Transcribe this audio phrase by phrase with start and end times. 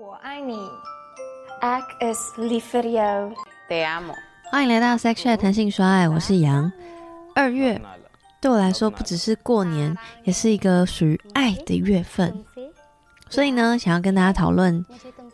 [0.00, 0.56] 我爱你
[1.60, 4.14] ，Ag es liferio，te amo。
[4.50, 6.72] 欢迎来到 Sex Chat 谈性说爱，我是杨。
[7.34, 7.78] 二月
[8.40, 9.94] 对我来说不只是过年，
[10.24, 12.42] 也是一个属于爱的月份，
[13.28, 14.82] 所以呢，想要跟大家讨论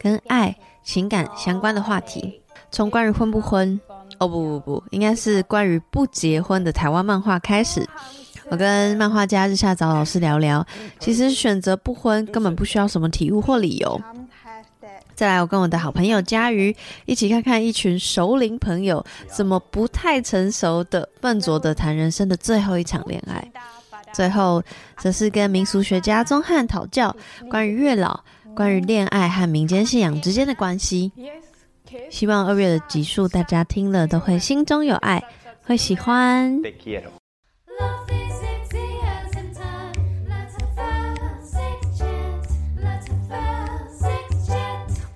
[0.00, 2.42] 跟爱情感相关的话题，
[2.72, 3.80] 从关于婚不婚，
[4.18, 7.88] 哦不不不，应该是关于不结婚的台湾漫画开始。
[8.48, 10.66] 我跟漫画家日下早老师聊聊，
[10.98, 14.00] 其实选择不婚根本不需要什么体悟或理由。
[15.16, 19.02] 再来，我跟我的好朋友佳瑜一起看看一群熟龄朋友
[19.34, 23.50] 怎么不太成熟的笨拙的谈人生的最后一场恋爱。
[24.12, 24.62] 最后，
[24.98, 27.14] 则是跟民俗学家宗汉讨教
[27.50, 28.22] 关于月老、
[28.54, 31.10] 关于恋爱和民间信仰之间的关系。
[32.10, 35.22] 希望二月的集数大家听了都会心中有爱，
[35.62, 36.60] 会喜欢。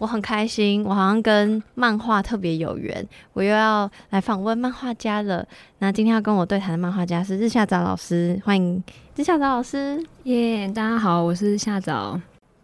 [0.01, 5.47] 我很开心，我好像跟漫画特别有缘，我又要来访问漫画家了。
[5.81, 8.83] 那今天要跟我对谈的漫画家是日下早老师，欢迎
[9.17, 10.03] 日下早老师。
[10.23, 12.19] 耶，yeah, 大家好，我是日下早。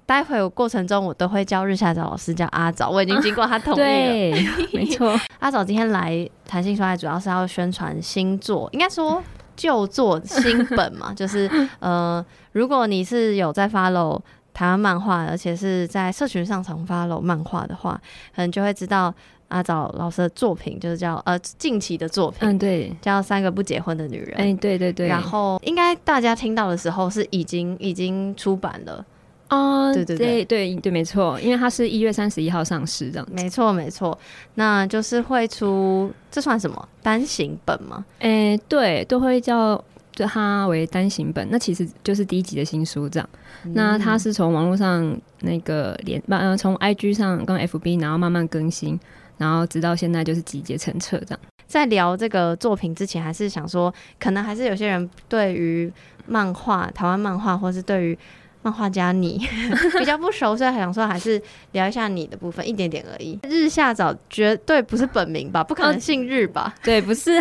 [0.07, 4.39] 待会我过程中我都会叫日下早老师叫阿早，我已经经过他同意了。
[4.73, 5.15] 没错。
[5.39, 9.23] 阿早今天来谈性说爱，主要是要宣传新作，应该说
[9.55, 14.19] 旧作新本嘛，就是呃，如果你是有在 follow。
[14.57, 18.01] 台湾漫画，而且是在社群上常 follow 漫画的话，
[18.35, 19.13] 可能就会知道
[19.49, 29.05] 阿早老师的作品，就是叫呃近期的作品，嗯对，叫《三个不结婚的女人》，哎、欸、对对对，然后应该大家听到的时候是已经已经出版了。
[29.49, 30.45] 啊，对对对。
[30.47, 34.19] 对对没错，因为它是一月三十一号上市这样，没错没错，
[34.55, 36.89] 那就是会出，这算什么？
[37.03, 38.03] 单行本吗？
[38.21, 39.85] 哎、欸、对，都会叫。
[40.17, 43.29] 就它为单行本，那其实就是第一集的新书这样。
[43.63, 48.99] 嗯、那它是从网络上那个连，呃，从 IG 上跟 FB，然后慢慢更新，
[49.37, 51.39] 然后直到现在就是集结成册这样。
[51.69, 55.93] 在聊这个作品之前，还是想说，可能还是有些人对于
[56.27, 58.19] 漫画、台湾漫画，或是对于。
[58.67, 59.39] 漫画家你
[59.97, 61.41] 比较不熟，所以想说还是
[61.71, 63.39] 聊一下你的部分，一点点而已。
[63.45, 65.63] 日下早绝对不是本名吧？
[65.63, 66.75] 不可能姓日吧？
[66.77, 67.41] 哦、对，不是。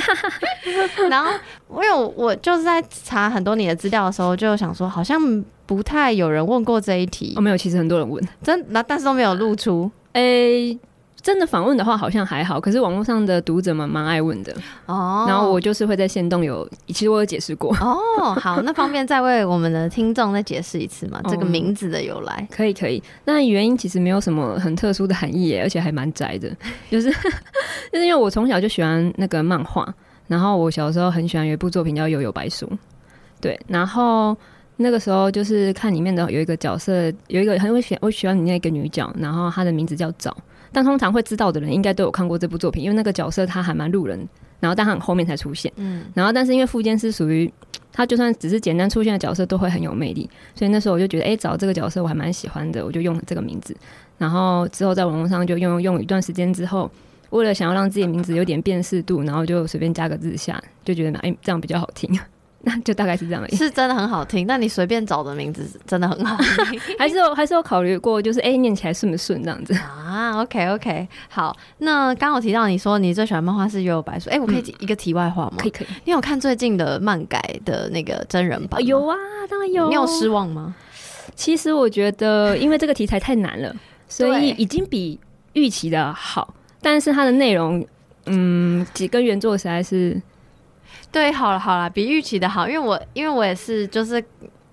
[1.09, 1.31] 然后
[1.67, 5.19] 我有我我就是在查很多你的资料的时候，就想说好像
[5.65, 7.33] 不太有人问过这一题。
[7.35, 9.89] 哦，没有，其实很多人问，真那但是都没有露出。
[10.13, 10.79] 诶、欸。
[11.25, 14.55] 真的访问的话好像还好，可是网络上的读者们蛮爱问的
[14.85, 15.25] 哦。
[15.27, 18.35] 然后我就是会在线动有，其实我有解释过哦。
[18.35, 21.19] 好，那方便 再为我们的听众再解释一次吗？
[21.27, 22.47] 这个名字的由来？
[22.51, 23.01] 可以可以。
[23.23, 26.47] 那原因其实没有什么很特殊的含义耶，而且还蛮宅的，
[26.91, 27.09] 就是
[27.91, 29.91] 就是因为我从小就喜欢那个漫画，
[30.27, 32.67] 然后我小时候很喜欢有一部作品叫《悠悠白书》，
[33.41, 34.37] 对，然后
[34.77, 40.37] 那个时候就是看里面的有一个角色，有一个很喜我喜欢里面一个女角，然后她的名字叫早。
[40.75, 44.19] 但通常会知道的人，应该都有看过这部作品，因为那个角色他还蛮路人，
[44.59, 47.49] 然后但他很后面才出现，嗯，然后但是因为富坚是属于
[47.93, 53.73] 他，就算只是简单出现的角色，都会很有魅力，所以那时候我就觉得，哎、欸，找这个角色我还蛮喜欢的，我就用了这个名字，
[54.17, 56.91] 然后之后在网络上就用用一段时间之后，
[57.29, 62.19] 为了想要让自己名字有点辨识度，然后就随便加个日下，就觉得哎、欸、这样比较好听。
[62.67, 64.47] 那就大概是这样而已，是真的很好听。
[64.47, 71.55] 但你随便找的名字真的很好听， 还是有还是有考虑过，就是哎、欸，念起来顺不顺这样子 啊？OK OK，好。
[71.77, 75.57] 那刚好提到你说你最喜欢漫画是《幽游白书》，哎、欸，我可以一个题外话吗？
[75.59, 75.87] 可以可以。
[76.05, 78.83] 你有看最近的漫改的那个真人版？
[78.83, 79.15] 有啊，
[79.47, 79.87] 当然有。
[79.89, 80.73] 你有失望吗？
[81.35, 83.75] 其实我觉得，因为这个题材太难了，
[84.09, 85.19] 所以已经比
[85.53, 86.53] 预期的好。
[86.81, 87.85] 但是它的内容，
[88.25, 90.19] 嗯，几跟原作实在是。
[91.15, 94.21] 对，好了好了，比预期的好，因为我因为我也是，就是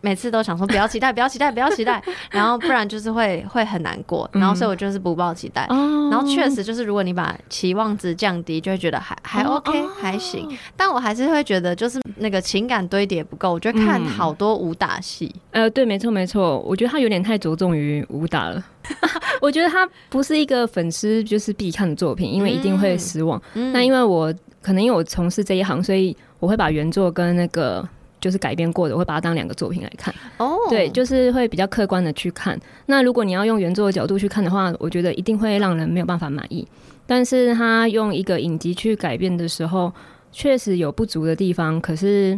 [0.00, 18.60] 每次都想说不要期待，不要期待，不要期待， 然后不然就是会会很难过，然后所以我就是不抱期待，嗯、然后确实就是如果你把期望值降低，就会觉得还还 OK、哦、还行，但我还是会觉得就是那个情感堆叠不够，我觉得看好多武打戏，呃，对，没错没错，我觉得他有点太着重于武打了，
[19.40, 24.34] 我觉得他不是一个粉丝就是必看的作品，因为一定会失望，那、嗯、因为我。
[24.64, 27.88] 可能因为我从事这一行，所以我会把原作跟那个
[28.20, 30.12] 就是改编过的，我会把它当两个作品来看。
[30.38, 30.68] 哦，oh.
[30.68, 32.58] 对，就是会比较客观的去看。
[32.86, 36.66] 那如果你要用原作的角度去看的话，我觉得一定会让人没有办法满意。
[37.06, 39.92] 但是他用一个影集去改变的时候，
[40.32, 41.80] 确实有不足的地方。
[41.80, 42.36] 可是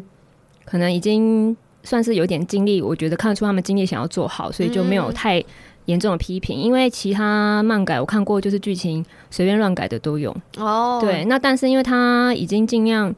[0.66, 5.42] 可能已经算是有点尽力，我觉得看得出他们尽力想要做好，所以就没有太。
[5.86, 10.34] 严重的批评，因为其他漫改我看过，就是剧情随便乱改的都有。
[10.56, 13.14] 哦，对，那但是因为他已经尽量，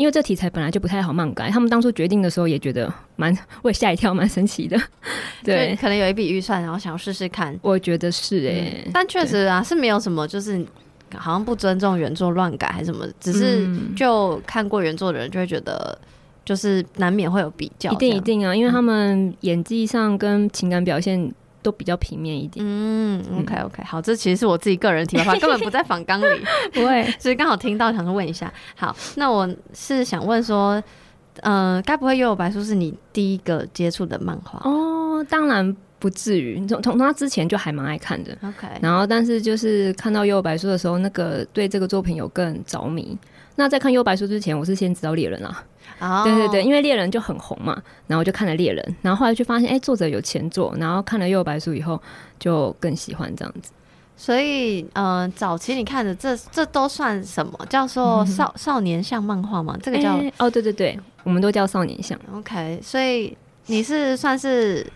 [0.00, 4.80] 因为这题材本来就不太好漫改，他们当初决定的时候也觉得蛮会吓一跳，蛮神奇的。
[5.44, 7.54] 对，可能有一笔预算，然后想要试试看。
[7.60, 10.64] 我觉得是哎、欸嗯，但确实啊，是没有什么，就是
[11.14, 15.98] 好像不尊重原作乱改还是什么，只是就看过原作的人就会觉得，
[16.46, 17.92] 就是难免会有比较。
[17.92, 21.30] 一定一定啊，因为他们演技上跟情感表现。
[21.62, 22.64] 都比较平面一点。
[22.66, 26.40] 嗯，OK OK，好，这其实是我自己个人提的话， 根本不在访纲里，
[26.72, 28.52] 不会， 所以刚好听到，想说问一下。
[28.74, 30.82] 好，那我是想问说，
[31.42, 34.60] 呃，该不会《幽游白书》是你第一个接触的漫画？
[34.68, 38.36] 哦，当然不至于，从从他之前就还蛮爱看的。
[38.42, 43.16] OK，然后但是就是看到《幽游白书》的时候，那个对这个作品有更着迷。
[43.56, 45.62] 那在看《幽白书》之前，我是先知道猎人啊。
[45.98, 52.00] 哦，对对对，因为猎人就很红嘛，然后就看了猎人，然后后来就发现，哎，作者有前作，然后看了《右白书》以后，
[52.38, 53.72] 就更喜欢这样子。
[54.16, 57.58] 所以，嗯、呃，早期你看的这这都算什么？
[57.68, 59.76] 叫做少、嗯、少年像漫画吗？
[59.82, 62.18] 这个叫哦，对对对，我们都叫少年像。
[62.34, 63.36] OK，所以
[63.66, 64.86] 你是算是。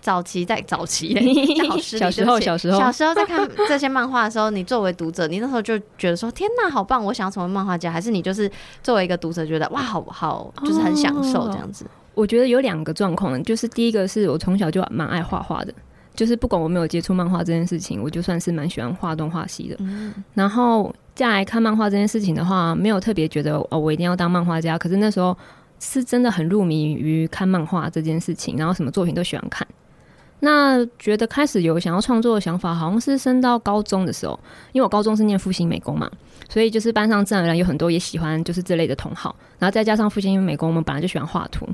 [0.00, 1.14] 早期在早期，
[1.98, 7.04] 小时候小时候小时候在看这些漫画的时候，你作为读者，你那时候就觉得说：“天哪，好棒！
[7.04, 8.50] 我想要成为漫画家。”还是你就是
[8.82, 11.84] 作为一个读者，觉得哇，好好，就是很享受这样子？
[12.14, 15.74] 我觉得有两个状况，就是第一个是我从小就蛮爱画画的，
[16.14, 19.76] 就是不管我没有接触漫画这件事情，我就算是蛮喜欢画动画系的。
[20.34, 24.78] 然后再来看漫画这件事情的话，没有特别觉得哦，我一定要当漫画家。
[24.78, 25.36] 可是那时候
[25.78, 29.66] 是真的很入迷于看漫画这件事情，然后什么作品都喜欢看。
[30.40, 34.38] 那觉得开始有想要创作的想法，好像是升到高中的时候，
[34.72, 36.10] 因为我高中是念复兴美工嘛，
[36.48, 41.66] 所以就是班上自然而然有很多也喜欢就是这类的同好，然后再加上复兴美工，我们本来就喜欢画图，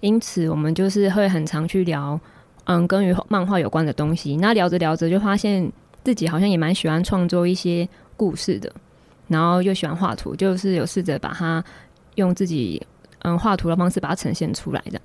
[0.00, 2.18] 因此我们就是会很常去聊，
[2.64, 4.36] 嗯，跟与漫画有关的东西。
[4.36, 5.70] 那聊着聊着就发现
[6.02, 8.72] 自己好像也蛮喜欢创作一些故事的，
[9.28, 11.64] 然后又喜欢画图，就是有试着把它
[12.16, 12.84] 用自己
[13.20, 15.00] 嗯画图的方式把它呈现出来的。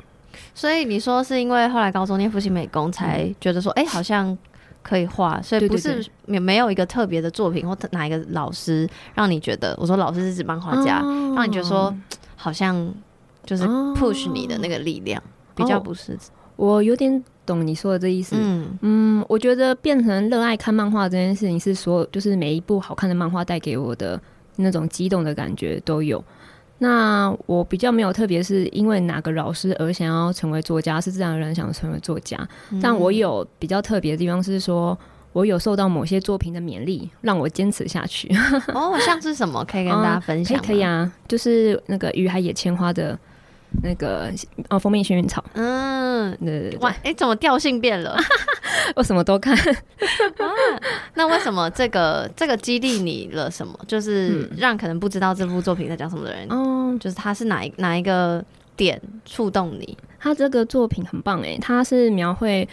[0.55, 4.37] 所以你说是因为后来高中念复兴美工才觉得说，哎、好像
[4.81, 11.95] 可以画，所以不是没没有一个特别的作品或哪一个老师让你觉得，我说老师是指漫画家、哦，让你觉得说
[12.35, 12.93] 好像
[13.45, 13.63] 就是
[13.95, 16.17] push 你的那个力量，哦、比较不是。
[16.55, 18.35] 我有点懂你说的这意思。
[18.37, 24.21] 嗯嗯，我觉得变成热爱看漫画这件事情是所有，就是每一部好看的漫画带给我的
[24.57, 26.23] 那种激动的感觉都有。
[26.79, 32.37] 那我比较没有特别是因为哪个老师而想要成为作家，是自然而然想成为作家。
[32.71, 34.97] 嗯、但我有比较特别的地方是说，
[35.31, 38.27] 我有受到某些作品的勉励，让我坚持下去。
[38.73, 40.63] 哦，像是什么可以跟大家分享、哦？
[40.65, 43.17] 可以啊，就是那个雨海野千花的。
[43.81, 44.31] 那个
[44.69, 48.15] 哦，蜂蜜幸运草，嗯，对对对，哇，哎、欸，怎么调性变了？
[48.95, 50.45] 我什么都看 啊。
[51.15, 53.49] 那为什么这个这个激励你了？
[53.49, 53.77] 什么？
[53.87, 58.43] 就是让可能不知道这部作品在讲什么的人，嗯，就是他是哪一哪一个
[58.75, 59.97] 点触动你？
[60.19, 62.67] 他这个作品很棒哎，他是描绘，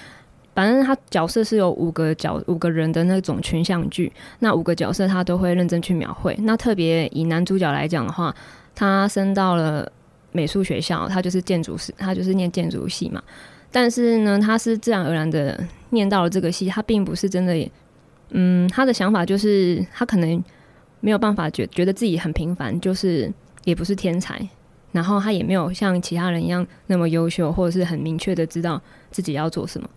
[0.54, 6.36] 反正他角色是有五个角五个人的那种群像剧，那五个角色他都会认真去描绘。
[6.40, 8.34] 那特别以男主角来讲的话，
[8.74, 9.90] 他升到了。
[10.32, 13.22] 美术学校，他就是建筑师，他就是念建筑系嘛。
[13.72, 17.70] 但是呢，他是自然而然的念到了这个系，他并不是真的。
[18.30, 20.44] 嗯，他的想法就是他可能
[21.00, 23.32] 没有办法觉觉得自己很平凡，就是
[23.64, 24.40] 也不是天才，
[24.92, 28.80] 然后他也没有像其他人一样那么优秀，或者是很明确的知道
[29.10, 29.90] 自己要做什么。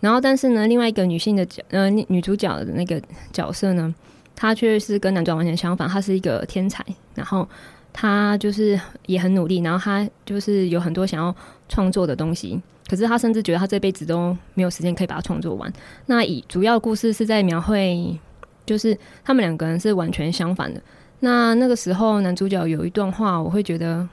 [0.00, 3.00] 然后，但是呢，另外一个女性的角，呃，女主角的那个
[3.32, 3.94] 角色呢，
[4.34, 6.84] 她却是跟男主完全相反，她是一个天才，
[7.14, 7.48] 然后。
[7.92, 11.34] 他就是也很努力，然后他就是有很多想要
[11.68, 15.72] 创作的东西，可是他甚至觉得他这辈子都没有时间可以把它创作完。
[16.06, 18.18] 那以主要故事是在描绘，
[18.64, 20.80] 就是他们两个人是完全相反的。
[21.18, 24.08] 那那个时候男主角有一段话，我会觉得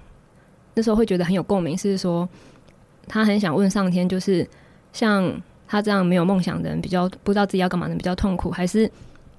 [0.74, 2.28] 那时候会觉得很有共鸣，是说
[3.08, 4.46] 他很想问上天，就是
[4.92, 5.32] 像
[5.68, 8.92] 他这样没有梦想的人，比较不知道自己要干嘛的比较痛苦，还是？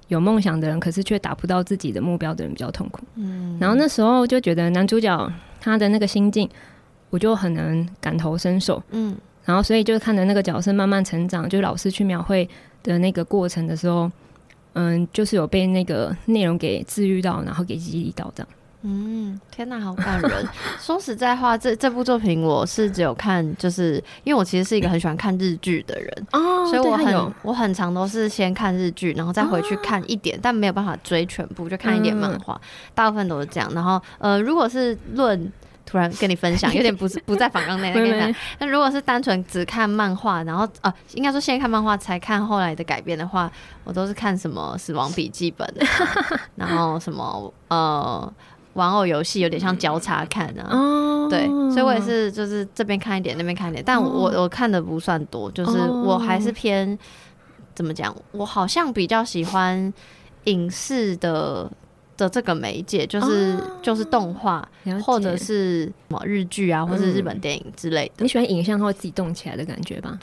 [0.09, 3.01] 有梦想的人，可是却达不到自己的目标的人比较痛苦。
[3.15, 6.49] 嗯，然后那时候就觉得男主角他的那个心境，
[7.09, 8.83] 我就很能感同身受。
[8.91, 12.47] 嗯，然后所以就看着那个角色慢慢成长，就老师去描绘
[12.83, 14.11] 的那个过程的时候，
[14.73, 18.49] 嗯，就是有被那个内容给治愈到，然后给激励到这样。
[18.81, 20.47] 嗯，天哪，好感人！
[20.79, 32.61] 说实在话，这这部作品我是只有看，就是因为我其实是一个很喜欢看日剧的人哦，所以我很我很常都是先看日剧，然后再回去看一点，哦、但没有办法追全部，就看一点漫画、嗯，
[32.95, 33.69] 大部分都是这样。
[33.73, 35.51] 然后呃，如果是论
[35.85, 43.51] 突然跟你分享，有点不是 不在反纲内跟你讲，那如果是单纯只看漫画，然后呃，应该说先看漫画才看后来的改编的话，
[43.83, 45.67] 我都是看什么《死亡笔记本》，
[46.55, 48.33] 然后什么呃。
[48.73, 50.69] 玩偶游戏有点像交叉看啊。
[50.69, 56.97] 哦，对，所以我也是就是这边看一点，那边看一点，但我我看的不算多，就是我还是偏
[57.73, 59.93] 怎么讲，我好像比较喜欢
[60.45, 61.71] 影视的
[62.17, 64.67] 的这个媒介，就是就是动画
[65.03, 68.23] 或者是什么日剧啊，或者是日本电影之类的。
[68.23, 70.19] 你喜欢影像它会自己动起来的感觉吧？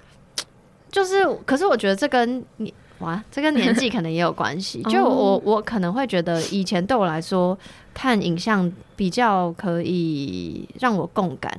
[0.91, 4.83] 就是，可是我觉得这跟你哇，这跟年纪可能也有关系。
[4.89, 7.59] 就我，我可能会觉得以前对我来说，
[7.97, 11.51] 看影像比较可以让我共感，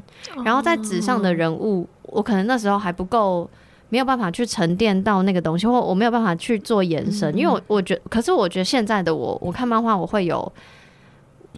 [0.45, 3.49] 然后在纸上的人物，我可能那时候还不够，
[3.89, 7.35] 没有办法去沉淀到那个东西，或我没有办法去做延伸。
[7.35, 10.51] 因为我我觉得，可是我觉得现在的我，我看漫画我会有。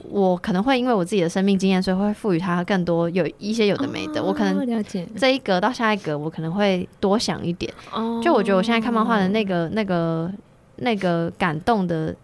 [0.09, 4.21] 我可能会因为我自己的生命经验，所以会赋予它更多有一些有的没的。
[4.21, 4.83] 哦、我可能
[5.17, 7.71] 这一格到下一格，我可能会多想一点。
[7.91, 10.31] 哦、就我觉得我现在看漫画的那个、那个、
[10.77, 12.15] 那个感动的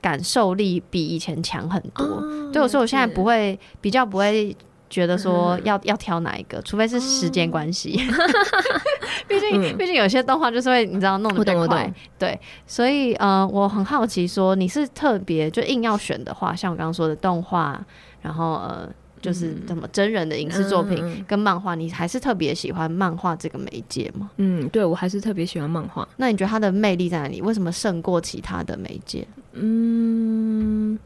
[0.00, 2.04] 感受力比以前强很多。
[2.04, 4.56] 哦、对我说，我现在不会比较不会。
[4.90, 7.92] 觉得说要要挑哪一个，除非是时间关系，
[9.28, 17.80] 毕竟毕竟有些动画就是会你知道弄得快，对，所以呃，我很好奇说你是特别就硬要选的话，像我刚刚说的动画，
[18.20, 18.88] 然后呃
[19.20, 24.30] 就是怎么真人的影视作品跟漫画，你还是特别喜欢漫画这个媒介吗？
[24.36, 26.08] 嗯，对，我还是特别喜欢漫画。
[26.16, 27.40] 那你觉得它的魅力在哪里？
[27.42, 29.26] 为什么胜过其他的媒介？
[29.52, 30.98] 嗯。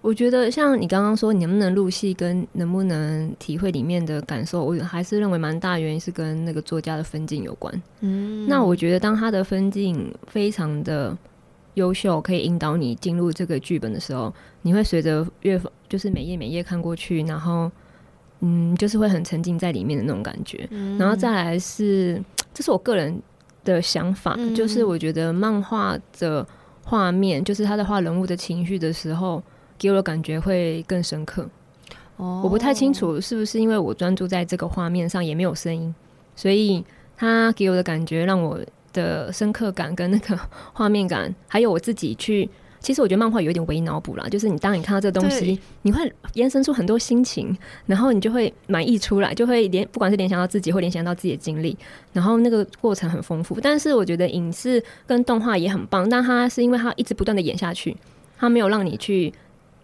[0.00, 7.82] 我觉得像你刚刚说，你能不能入戏跟能不能体会里面的感受，我还是认为蛮大原因是跟那个作家的分镜有关。
[8.00, 11.16] 嗯，那我觉得当他的分镜非常的
[11.72, 15.58] 优秀，可以引导你进入这个剧本的时候，你会随着阅
[15.94, 17.70] 就是每页每页看过去，然后
[18.40, 20.66] 嗯，就是会很沉浸在里面的那种感觉。
[20.72, 22.20] 嗯，然后再来是，
[22.52, 23.22] 这是我个人
[23.62, 26.44] 的想法，嗯，就是我觉得漫画的
[26.82, 29.40] 画面，就是他在画人物的情绪的时候。
[29.76, 31.46] 给我的感觉会更深刻。
[32.16, 35.92] 哦，我不太清楚是不是因为我专注在这个画面上，也没有声音，
[36.36, 36.82] 所以
[37.16, 38.58] 他给我的感觉让我
[38.92, 40.38] 的深刻感跟那个
[40.72, 42.48] 画面感，还有我自己去，
[42.84, 51.74] 其实我觉得漫画有一点为脑补啦，就是你当你看到这个东西，你会延伸出很多心情，然后你就会满意出来，就会联不管是联想到自己，或联想到自己的经历，
[52.12, 53.58] 然后那个过程很丰富。
[53.58, 57.96] 但是我觉得影视跟动画也很棒，但它是因为它一直不断的演下去，
[58.38, 59.32] 它没有让你去。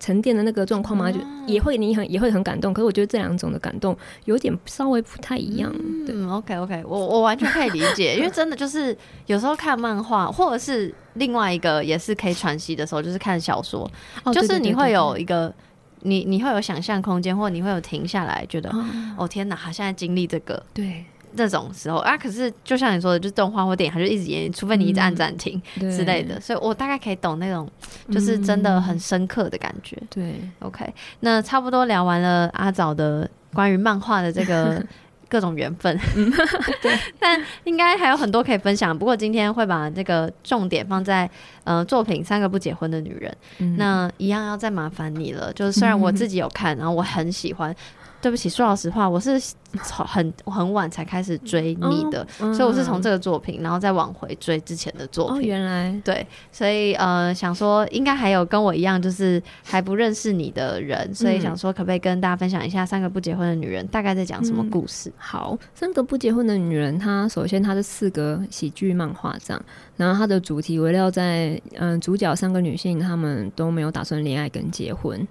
[0.01, 2.75] 沉淀的那个状况吗，就也会你很也会很感动。
[2.75, 5.71] 可是我觉得这两种的感动有点稍微不太一样。
[6.05, 13.89] 对，嗯，OK OK，我我完全可以理解， 因为真的就是有时候看漫画，或者是另外一个也是可以喘息的时候，就是看小说，
[14.33, 15.55] 就是你会有一个
[16.01, 18.75] 你你会有想象空间，或者你会有停下来，觉得
[19.19, 21.05] 哦天哪，他现在经历这个，对。
[21.37, 26.35] 这种时候啊，可是就像你说的，就是动画或电影，它就一直演，除非你一直按暂停之类的。
[26.35, 27.69] 嗯、所以我大概可以懂那种，
[28.11, 29.97] 就是真的很深刻的感觉。
[30.11, 34.85] 对、嗯、，OK，那差不多聊完了阿早的关于漫画的这个
[35.29, 35.97] 各种缘分。
[36.83, 38.97] 对， 但应该还有很多可以分享。
[38.97, 41.31] 不过今天会把这个重点放在
[41.63, 43.77] 呃作品《三个不结婚的女人》嗯。
[43.77, 47.75] 那一样要再麻烦你了，就是虽然我自己有看，然后我很喜欢。
[48.21, 49.41] 对不起，说老实话，我是
[49.83, 55.39] 从很很晚才开始追你的，哦、所以我是从这个作品，然后再往回追之前的作品。
[55.39, 65.09] 哦、原来对，所以呃，想说应该还有跟我一样，就是还不认识你的人，所以想说可不可以跟大家分享一下《三个不结婚的女人》大概在讲什么故事？
[65.09, 69.63] 嗯、好，《三个不结婚的女人》，她首先她是四个喜剧漫画这样，
[69.97, 75.27] 然后她的主题围绕在嗯、呃，主角三个女性，她们都没有打算恋爱跟结婚。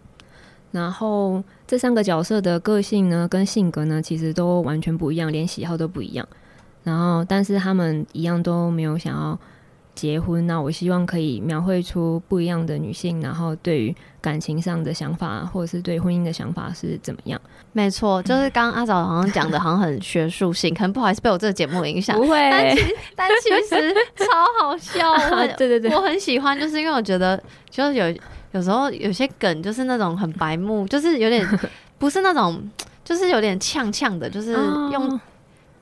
[0.72, 6.28] 然后这三个角色的个性呢，跟性格呢，其实都完全不一样，连喜好都不一样。
[6.84, 9.38] 然后，但是他们一样都没有想要
[9.96, 10.48] 结婚。
[10.48, 17.40] 那我希望可以描绘出不一样的女性，然后对于感情上的想法，或者是对婚姻的想法是怎么样？
[17.74, 22.16] 没错，就是刚刚阿早好像讲的，好像很学术性，可能不好意思被我这个节目影响。
[22.16, 22.38] 不会，
[23.16, 24.26] 但其但其实超
[24.62, 25.14] 好笑。
[25.58, 28.06] 对对对，我很喜欢，就是因为我觉得就是有。
[28.52, 31.48] 有时候有些梗就是那种很白目， 就是有点
[31.98, 32.62] 不是那种，
[33.04, 34.54] 就是有点呛呛的，就是
[34.92, 35.20] 用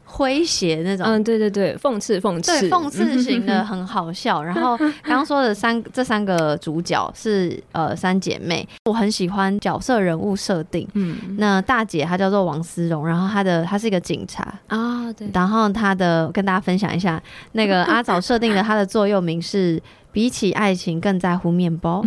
[0.10, 1.06] 诙谐那种。
[1.06, 4.42] 嗯，对对对，讽刺讽刺，对讽刺型的 很好笑。
[4.42, 10.88] 然后刚刚说的三 这三个主角是呃三姐妹，我很喜欢角色人物设定。
[10.94, 15.30] 嗯，那大姐她叫做王思荣，然后她的她是一个警察啊，对。
[15.34, 17.22] 然后她的跟大家分享一下，
[17.52, 19.82] 那个阿早设定的她的座右铭是。
[20.18, 22.04] 比起爱情更在乎面包。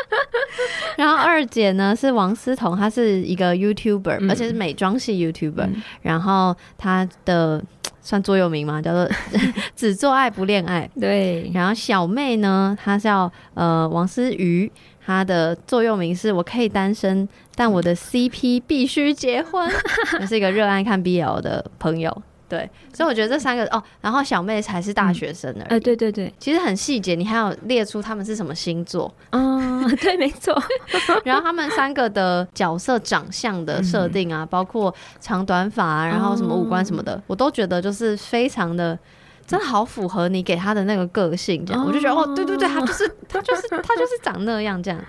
[0.96, 5.82] 然后二姐呢是王思彤，她是一个 YouTuber，、嗯、而且是美妆系 YouTuber、嗯。
[6.00, 7.62] 然后她的
[8.00, 9.06] 算座右铭嘛，叫做
[9.76, 10.88] “只做爱不恋爱”。
[10.98, 11.50] 对。
[11.52, 14.72] 然后小妹呢，她叫呃王思瑜，
[15.04, 19.70] 她的座右铭是“我可以单身，但我的 CP 必须结婚”。
[20.18, 22.22] 也是一个热爱看 BL 的朋友。
[22.48, 25.68] 对，所以我觉得这三个哦，然后小妹才是大学生而已。
[25.70, 29.84] 呃，对对对，其实很细节，你还有列出他们是什么星座啊？
[30.00, 30.56] 对，没错。
[31.24, 38.96] 然后他们三个的角色长相的设定啊，包括长短发啊，然后什么五官什么的，我都觉得就是非常的，
[39.44, 41.66] 真的好符合你给他的那个个性。
[41.66, 45.00] 这样，我就觉得哦，对对对，他就是他就是他就是长那样这样。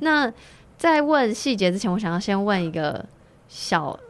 [0.00, 0.32] 那
[0.78, 3.04] 在问细节之前，我想要先问一个
[3.48, 4.00] 小。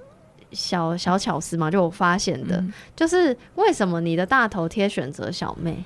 [0.52, 5.85] 小小巧思嘛，就我发现的，嗯、就是为什么你的大头贴选择小妹？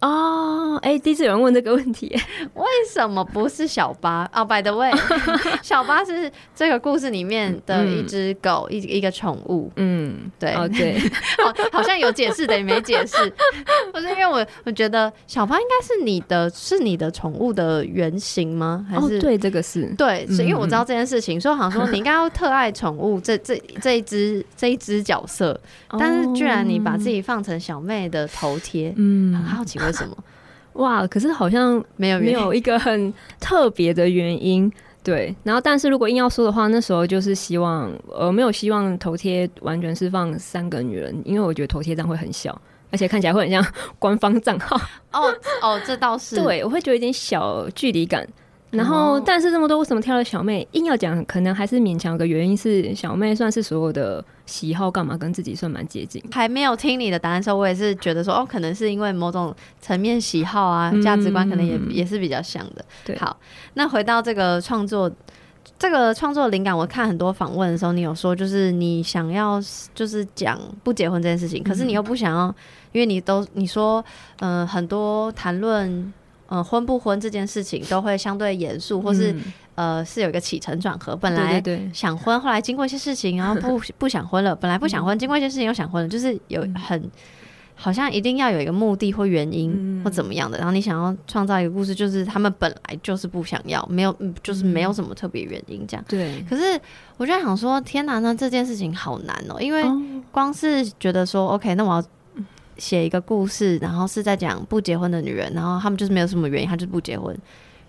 [0.00, 2.08] 哦，哎、欸，第一次有人问这个问题，
[2.54, 4.24] 为什么不是小八？
[4.34, 4.90] 哦、oh,，by the way，
[5.62, 9.70] 小八是这个故事里面的一只狗，嗯、一一个宠物。
[9.76, 10.96] 嗯，对，哦对，
[11.44, 13.16] 哦，好像有解释的，也没解释。
[13.92, 18.86] 不是因为我我觉得小八应该是你的，是你的宠物的原型吗？
[18.88, 25.58] 还是、哦、对，这个是对，是因为我知道这件事情，嗯、所以好像说你应该要特爱宠物这这这一只这一只角色，
[25.90, 30.16] 哦、但是居然你把自己放成小妹的头贴，嗯，很好奇为什么？
[30.74, 34.70] 哇，可是好像没有没有一个很特别的原因，
[35.02, 35.34] 对。
[35.42, 42.58] 然后，但是如果硬要说的话，那时候就是希望，呃，没有希望头贴完全是放三个女人，因为我觉得头贴这样会很小，
[42.90, 43.64] 而且看起来会很像
[43.98, 44.76] 官方账号。
[45.12, 48.26] 哦哦，这倒是， 对，我会觉得有点小距离感。
[48.70, 50.66] 然后，但是这么多为什么挑了小妹？
[50.72, 56.22] 硬要讲，可能还是勉强个原因是小妹算是所有的喜好干嘛跟自己算蛮接近。
[56.30, 62.84] 还没有听你的答案的时候，我也是觉得说，哦，可能是因为某种层面喜好啊，价值观可能也、嗯、也是比较像的。
[63.04, 63.36] 对，好，
[63.74, 65.10] 那回到这个创作，
[65.76, 69.60] 这个创作灵感，我看很多访问的时候，你有说就是你想要
[69.96, 72.54] 就是讲不结婚这件事情，可是你又不想要，
[72.92, 74.04] 因为你都你说，
[74.38, 76.12] 嗯、呃，很多谈论。
[76.50, 79.42] 嗯，婚不婚这件事情都会相对严肃，或是、嗯、
[79.76, 81.14] 呃是有一个起承转合。
[81.14, 81.62] 本来
[81.94, 84.54] 想婚，后来经过一些事情，然后不 不想婚了。
[84.54, 87.08] 本来不想婚，经过一些事情又想婚了，就是有很
[87.76, 90.58] 好像一定要有一个目的或原因或怎么样的。
[90.58, 96.04] 然后你想要创造一个故事，就是他们本来就是不想要，没有就是没有什么特别原因这样。
[96.08, 96.44] 对。
[96.50, 96.78] 可是
[97.16, 99.84] 我就想说，天哪，那这件事情好难哦，因为
[100.32, 102.04] 光是觉得说，OK，那我要。
[102.80, 107.36] 写一个故事，然后是在讲不结婚的女人，然后他们就是没有什么原因，她就不结婚。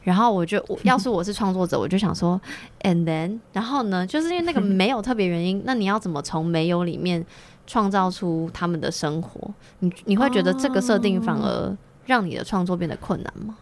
[0.03, 2.39] 然后我就， 要是我是创作者，我就想说
[2.81, 7.25] ，and then，然后呢，就是因为那个没有特别原因，那你要怎么从没有里面
[7.65, 9.51] 创造出他们的生活？
[9.79, 13.55] 你你会觉得这个设定反而让你的创作变得困难吗？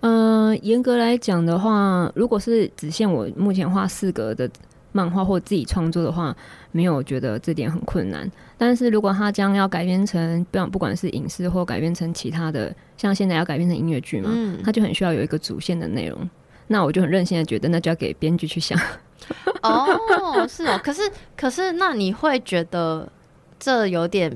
[0.00, 4.50] 嗯、呃，严格来讲的话，如果是只限我目前画四格的。
[4.94, 6.36] 漫画或自己创作的话，
[6.70, 8.30] 没有觉得这点很困难。
[8.64, 16.30] 但是如果他将要改编成不不管是影视或改编成其他的，像现在要改编成音乐剧嘛，嗯、他就很需要有一个主线的内容。
[16.68, 18.78] 那我就很任性的觉得，那就要给编剧去想。
[19.64, 20.80] 哦，是哦。
[20.80, 21.02] 可是
[21.36, 23.10] 可是，那你会觉得
[23.58, 24.32] 这有点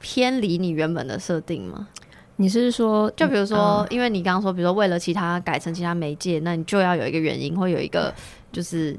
[0.00, 1.86] 偏离你原本的设定吗？
[2.34, 8.12] 你是说，就比如说，嗯、因为你刚刚说，比如说为了其他改成其他媒介，那你就要有一个原因，会有一个
[8.50, 8.98] 就是。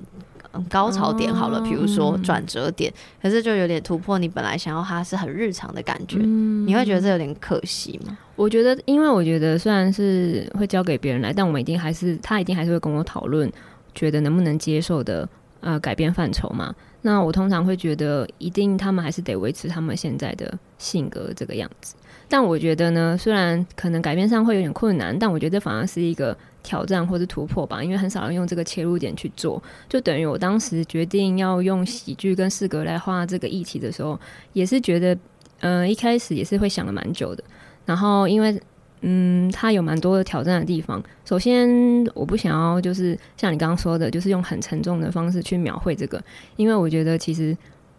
[0.69, 8.17] 高潮点好了，比如说转折点，嗯、可是就有点突破你本来想要它是很日常的感觉，嗯、你会觉得这有点可惜吗？
[8.35, 13.51] 我觉得，因为我觉得虽然是会交给别人来，但我们一定还是他一定还是会跟我讨论，
[13.95, 15.27] 觉得能不能接受的
[15.61, 16.73] 呃改变范畴嘛。
[17.01, 21.95] 那我通常会觉得，一定他们还是得维持他们现在的性格这个样子。
[22.29, 26.37] 但我觉得呢，虽然可能改变上会有点困难，但我觉得反而是一个。
[26.63, 34.17] 挑战或是突破吧，因为很少人用这个切入点去做，就等于我当时决定要用喜剧跟四格来画这个议题的时候，
[34.53, 35.13] 也是觉得，
[35.59, 37.43] 嗯、呃，一开始也是会想了蛮久的。
[37.85, 38.57] 然后因为，
[39.01, 41.03] 嗯，它有蛮多的挑战的地方。
[41.25, 41.69] 首先，
[42.13, 46.23] 我不想要就是像你刚刚说的，就是用很沉重的方式去描绘这个，
[46.55, 47.55] 因为我觉得其实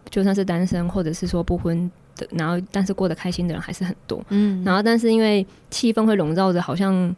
[0.08, 4.24] 就算是单身或者是说不婚的，然后但是过得开心的人还是很多。
[4.30, 7.14] 嗯，然后但是因为气氛会笼罩着，好像。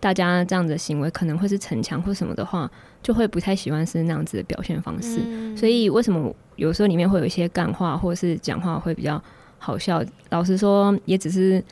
[0.00, 2.70] 大家这样子的行为可能会是逞强或什么的话，
[3.02, 5.20] 就会不太喜欢是那样子的表现方式。
[5.24, 9.20] 嗯、所以为什么有时候里面会有一些干话，或者是讲话会比较
[9.58, 10.02] 好笑？
[10.30, 11.62] 老实说，也只是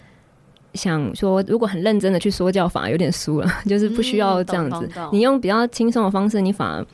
[0.75, 4.91] 想说，如果很认真的去说教，反而有点输了，就是不需要这样子。
[4.97, 6.87] 嗯、你用比较轻松的方式，你反而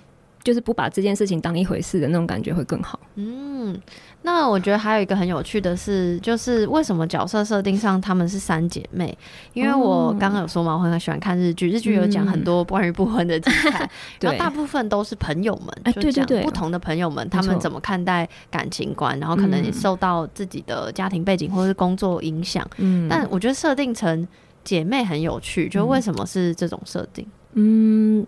[0.43, 2.99] 就是不把这件事情当一回事的那种感觉会更好。
[3.15, 3.81] 嗯。
[4.25, 9.17] 那我觉得还有一个很有趣的是，就是为什么角色设定上他们是三姐妹？
[9.53, 22.65] 因为我刚刚有说嘛，我很喜欢看日剧，日剧有讲很多关于不婚的题材， 然后大部分都是朋友们，就讲不同的朋友们他们怎么看待感情观，然后可能也受到自己的家庭背景或是工作影响。
[22.77, 24.29] 嗯，但我觉得设定成
[24.63, 27.27] 姐妹很有趣，就为什么是这种设定？
[27.55, 28.25] 嗯，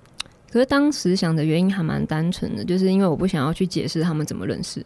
[0.55, 4.81] 可是当时想的原因还蛮单纯的，就是因为我不想要去解释他们怎么认识。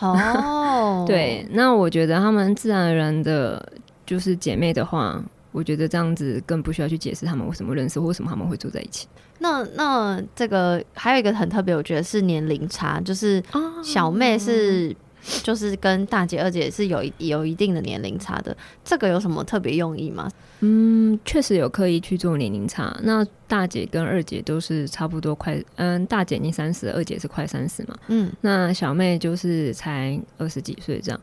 [0.00, 3.64] 哦， 对，那我觉得他们自然而然的，
[4.04, 9.06] 就是姐妹的话，我觉得这样子更不需要去解释他们为什么认识，或为什么他们会住在一起。
[9.38, 13.40] 那那这个还有一个很特别，我觉得是年龄差，就是
[13.84, 14.96] 小妹是。
[15.42, 20.30] 就是跟大姐、二姐是有有一定的年龄差的，这个有什么特别用意吗？
[20.60, 22.96] 嗯，确实有刻意去做年龄差。
[23.02, 27.96] 那大姐跟二姐都是差不多快，嗯，大姐已经三十，二姐是快三十嘛。
[28.08, 31.20] 嗯，那小妹就是才二十几岁这样。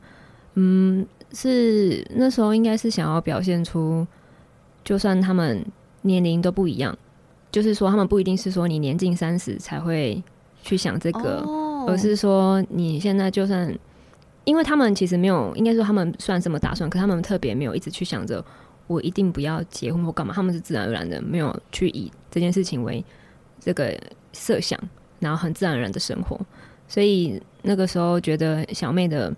[0.54, 4.06] 嗯，是那时候应该是想要表现出，
[4.84, 5.66] 就算他们
[6.04, 6.98] 年龄都不一样，
[7.52, 10.24] 就是说他们不一定是说你年近三十才会
[10.64, 13.78] 去想这个，哦，而是说你现在就算。
[14.48, 18.46] 因为他们其实没有，应该说他们算什么打算，可他们特别没有一直去想着
[18.86, 23.04] 我一定不要结婚或干嘛，他们是自然而然的没有去以这件事情为
[23.60, 24.00] 这个
[24.34, 24.80] 设想，
[25.18, 26.40] 然后很自然而然的生活。
[26.88, 29.34] 所以那个时候觉得小妹的，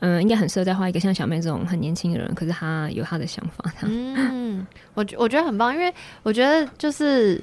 [0.00, 3.72] 嗯，应该很适合再画一个像小妹这种很年轻的人，可是她有她的想法。
[3.82, 7.40] 嗯，我我觉得很棒，因为我觉得就是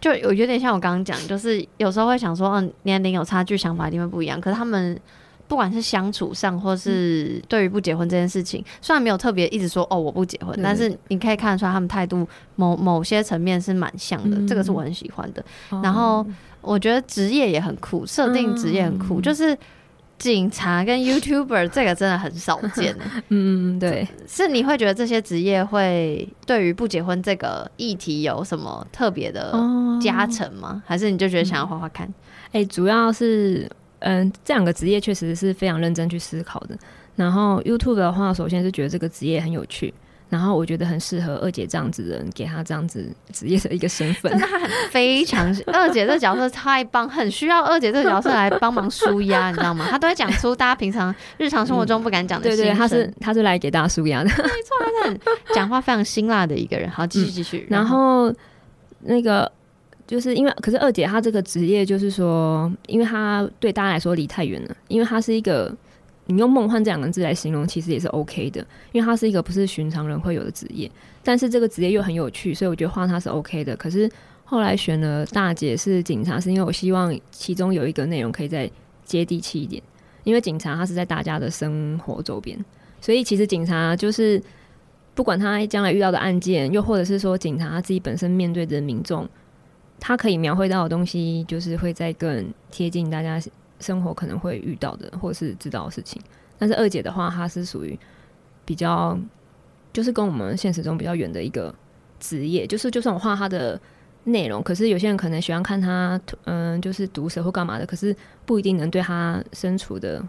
[0.00, 4.98] 就有有点像我刚刚讲，就是有时候会想说，嗯，年龄有差距，想法一定会不一样，可是他们。
[5.48, 15.44] 不管是相处上，或是对于不结婚这件事情，嗯、虽然没有特别一直说哦我不结婚，但是你可以看得出来他们态度某某些层面是蛮像的，嗯，这个是我很喜欢的。
[15.72, 16.24] 嗯、然后
[16.60, 19.58] 我觉得职业也很酷，设定职业很酷，嗯，就是
[20.20, 22.96] 警察跟 YouTuber 这个真的很少见。
[23.30, 29.52] 嗯，对，是你会觉得这些职业会对于不结婚这个议题有什么特别的
[30.00, 30.80] 加成吗？
[30.80, 30.82] 哦？
[30.86, 32.06] 还是你就觉得想要画画看？
[32.52, 33.68] 哎、欸，主要是。
[34.02, 36.74] 嗯，这两个职业确实是非常认真去思考的。
[37.16, 39.92] 然后 YouTube 的话，首先是觉得这个职业很有趣，
[40.30, 44.32] 然后我觉得很适合二姐这样子的人，给她这样子职业的一个身份。
[44.32, 49.86] 真的，她很非常二姐这个角色太棒，很需要二姐这个角色来帮忙舒压，你知道吗？
[49.90, 52.48] 她都会讲出大家平常日常生活中不敢讲的。
[52.48, 54.30] 对对，她是她是来给大家舒压的。
[54.30, 55.20] 没错，她是很
[55.54, 56.88] 讲话非常辛辣的一个人。
[56.88, 57.66] 好，继续继续。
[57.68, 58.32] 然后
[59.00, 59.50] 那个。
[60.06, 64.76] 就是因为，可是二姐她这个职业，就是说，因为她对大家来说离太远了。
[64.88, 65.72] 因为她是一个，
[66.30, 68.64] 你用梦幻这两个字来形容，其实也是 OK 的。
[68.92, 70.90] 因为它是一个不是寻常人会有的职业，
[71.24, 73.76] 但是这个职业又很有趣，所以我觉得画它是 OK 的。
[73.76, 74.08] 可是
[74.44, 78.70] 后来选了大姐是警察，是因为我希望其中有一个内容可以再
[79.04, 79.82] 接地气一点。
[80.22, 82.62] 因为警察他是在大家的生活周边，
[83.00, 84.40] 所以其实警察就是
[85.14, 89.28] 不管他将来遇到的案件，又或者是说警察他自己本身面对的民众。
[89.98, 93.38] 他可以描绘到的东西，就是会再更贴近大家
[93.80, 96.20] 生活可能会遇到的，或是知道的事情。
[96.58, 97.98] 但是二姐的话，她是属于
[98.64, 99.18] 比较，
[99.92, 101.74] 就是跟我们现实中比较远的一个
[102.18, 102.66] 职业。
[102.66, 103.80] 就是就算我画她的
[104.24, 108.14] 内容，可是有些人可能喜欢看她，嗯，就是毒舌或干嘛的，可是
[108.46, 110.22] 不一定能对她身处的。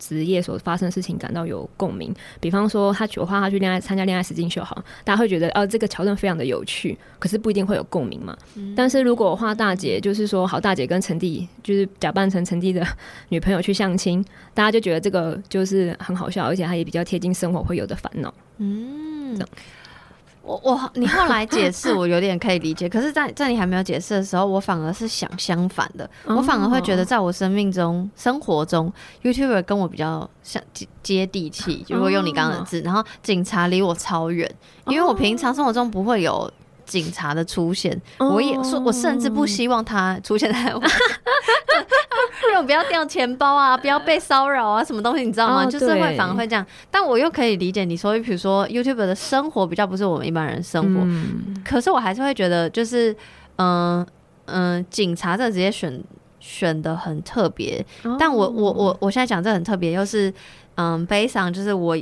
[0.00, 8.36] 职业所发生的事情感到有共鸣，比方说他画他去恋爱参加恋爱实境秀，好，大家会觉得哦，这个桥段非常的有趣，可是不一定会有共鸣嘛。
[8.56, 12.84] 嗯、但是如果我画大姐，就是说好大姐跟陈弟，就是假扮成陈弟的
[13.28, 18.32] 女朋友去相亲，大家就觉得这个就是很好笑，而且他也比较贴近生活会有的烦恼。
[18.58, 19.48] 嗯，这样。
[20.50, 34.50] 我我你后来解释我有点可以理解， 可是在，在在你还没有解释的时候，我反而是想相反的，我反而会觉得在我生命中、生活中，YouTuber 跟我比较像接接地气，如果用你刚刚的字，然后警察离我超远，
[34.86, 36.50] 因为我平常生活中不会有。
[36.90, 40.82] 警察的出现，我也说，我甚至不希望他出现在 我，
[42.52, 45.64] 让我不要掉钱包啊，不要被骚扰啊，什么东西你知道吗？
[45.66, 51.06] 就是会反而会这样，但我又可以理解你说，比如说 YouTuber 的生活比较不是我们一般人生活，
[51.64, 53.16] 可是我还是会觉得，就是
[53.56, 54.04] 嗯
[54.46, 56.02] 嗯，警察这个职业选
[56.40, 57.86] 选的很特别，
[58.18, 60.34] 但我我我我现在讲这很特别，又是
[60.74, 61.96] 嗯悲伤，就是我。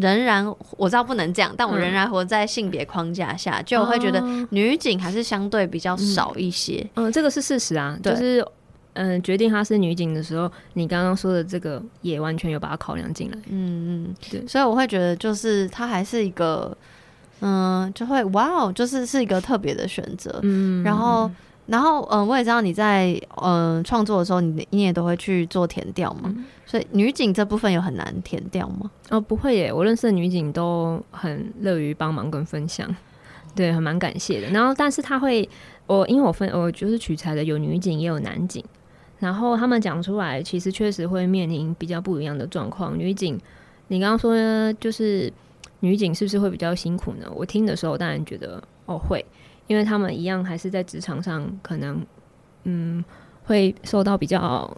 [0.00, 6.84] 仍然我知道不能这样，但我仍然活在性别框架下，嗯，就我会觉得女警还是相对比较少一些。
[6.94, 7.98] 嗯，嗯这个是事实啊。
[8.02, 8.44] 就是
[8.94, 13.38] 嗯，决定她是女警的时候，你刚刚说的这个也完全有把它考量进来。
[13.48, 14.46] 嗯嗯，对。
[14.46, 16.76] 所以我会觉得，就是她还是一个，
[17.40, 20.38] 嗯，就会哇哦，就是是一个特别的选择。
[20.42, 21.30] 嗯，然后。
[21.68, 28.90] 然后，嗯，我也知道你在嗯创作的时候，你你也都会去做填调嘛，嗯，所以女警这部分有很难填掉吗？
[29.08, 32.94] 哦，不会耶，我认识的女警都很乐于帮忙跟分享，
[33.56, 34.50] 对，还蛮感谢的。
[34.50, 35.48] 然后，但是他会，
[35.86, 38.62] 我因为我分我就是取材的有女警也有男警，
[39.18, 42.98] 然后他们讲出来，其实确实会面临比较不一样的状况。
[42.98, 43.40] 女警，
[43.86, 45.32] 你刚刚说呢，就是
[45.80, 47.26] 女警是不是会比较辛苦呢？
[47.34, 49.24] 我听的时候当然觉得哦会。
[49.68, 52.02] 因为他们一样还是在职场上，可能
[52.64, 53.04] 嗯
[53.44, 54.74] 会受到比较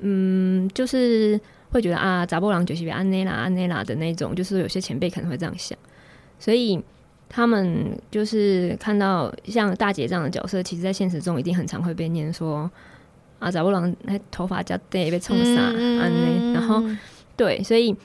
[0.00, 5.78] 嗯，就是会觉得啊，查某人就是比安内拉安内拉的那种，就是有些前辈可能会这样想，
[6.38, 6.82] 所以
[7.28, 12.70] 他们就是看到像大姐这样的角色，其实在现实中一定很常会被念说
[13.38, 16.82] 啊，查波郎那头发夹短被冲啥安内，然后
[17.36, 17.96] 对，所以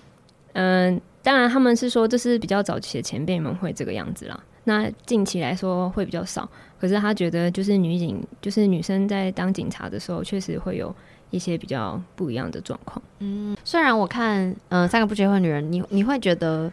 [0.54, 1.00] 嗯。
[1.24, 4.44] 当然，他们是说这是比较早期的前辈们会这个样子啦。
[4.64, 6.50] 那近期来说会比较少。
[6.80, 10.92] 可是他觉得，就是女警，就是女生在当警察的时候，确实会有
[11.32, 13.02] 一些比较不一样的状况。
[13.20, 16.72] 嗯，虽然我看，嗯、呃，三个不结婚女人，你你会觉得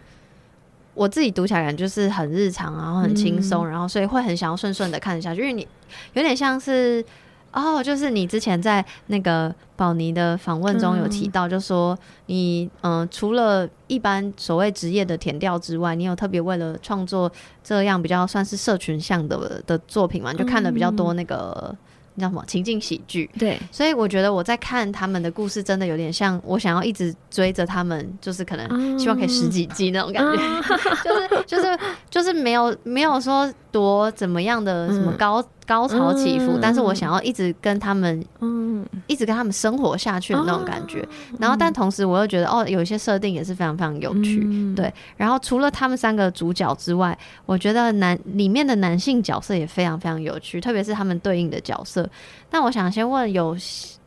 [0.92, 5.66] 我自己读起来感觉就是很日常，然后很轻松，嗯、然后所以会很想要顺顺的看下去，因为你
[6.12, 7.02] 有点像是。
[7.50, 17.32] 哦，就是你之前在那个宝妮的访问中有提到，就说你嗯、呃，除了一般所谓职业的填调之外，你有特别为了创作
[17.64, 20.30] 这样比较算是社群向的的作品嘛？
[20.30, 21.74] 就看了比较多那个。
[22.18, 22.44] 叫什么？
[22.46, 23.28] 情境喜剧？
[23.38, 30.62] 对，所以我觉得我在看他们的故事，真的有点像我想要一直追着他们，就是可能希望可以十几集那种感觉，啊、
[31.04, 31.78] 就是就是
[32.10, 41.02] 就是没有没有说多怎么样的什么高、嗯、高潮起伏，嗯、但是我想要一直跟他们，嗯，一直跟他们生活下去的那种感觉。
[41.02, 44.90] 啊、然后，但同时我又觉得哦，有一些设定也是非常非常有趣，嗯、对。
[45.18, 52.08] 然后除了他们三个主角之外，我觉得男里面的男性角色也非常非常有趣，特别是他们对应的角色。
[52.50, 53.54] 那我想先问，有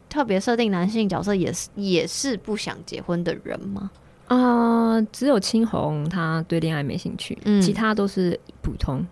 [0.10, 3.91] 特别设定男性角色也是也是不想结婚的人吗？
[4.28, 9.06] 啊、呃，只有青红他对恋爱没兴趣，嗯，其他都是普通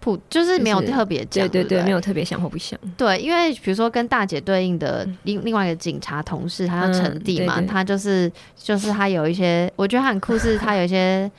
[0.00, 2.78] 普，就是没有特别讲，对对对，没有特别想或不想。
[2.96, 11.30] 对，因为比如说跟大姐对应的另另外一个警察同事，他叫陈弟嘛，嗯、对对对，他就是就是他有一些，我觉得他很酷，是他有一些。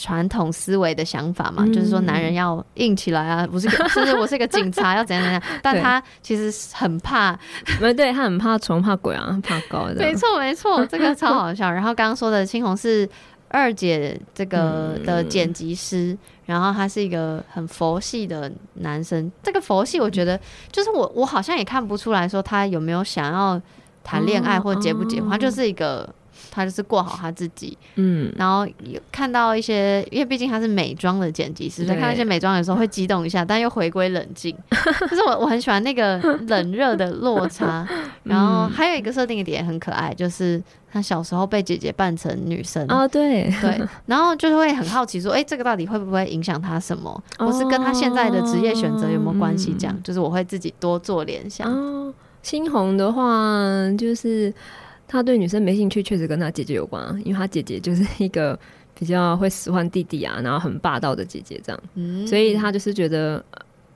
[0.00, 5.42] 传统思维的想法嘛，嗯、就是说男人要硬起来啊，不是，就是我是一个警察，要怎样怎样。
[5.60, 7.36] 但他其实很怕，
[7.80, 9.96] 没，对他很怕虫、怕鬼啊，怕高的。
[9.96, 11.68] 没错，没错，这个超好笑。
[11.68, 13.08] 然后刚刚说的青红是
[13.48, 19.30] 二姐这个的剪辑师，嗯、然后他是一个很佛系的男生。
[19.42, 20.40] 这个佛系，我觉得
[20.72, 23.60] 就是我，我好像也看不出来说他有没有想要
[24.02, 26.08] 谈恋爱或结不结婚，哦、他就是一个。
[26.50, 34.56] 他就是过好他自己，嗯，然后有看到一些，因为毕竟他是美妆的剪辑师，所以看到一些美妆有时候会激动一下，但又回归冷静。
[35.10, 37.86] 就是我我很喜欢那个冷热的落差。
[38.24, 49.74] 然后还有一个设定的点很可爱，就是他小时候被姐姐扮成女生哦，对对，然后就是会很好奇说，哎，这个到底会不会影响他什么，或是跟他现在的职业选择有没有关系？
[49.78, 51.72] 这样就是我会自己多做联想。
[51.72, 53.32] 哦，新红的话
[53.96, 54.52] 就是。
[55.08, 58.56] 他对女生没兴趣，确实跟他姐姐有关啊，因为他姐姐就是一个
[58.94, 63.42] 比较会使唤弟弟啊，然后很霸道的姐姐这样，嗯、所以他就是觉得，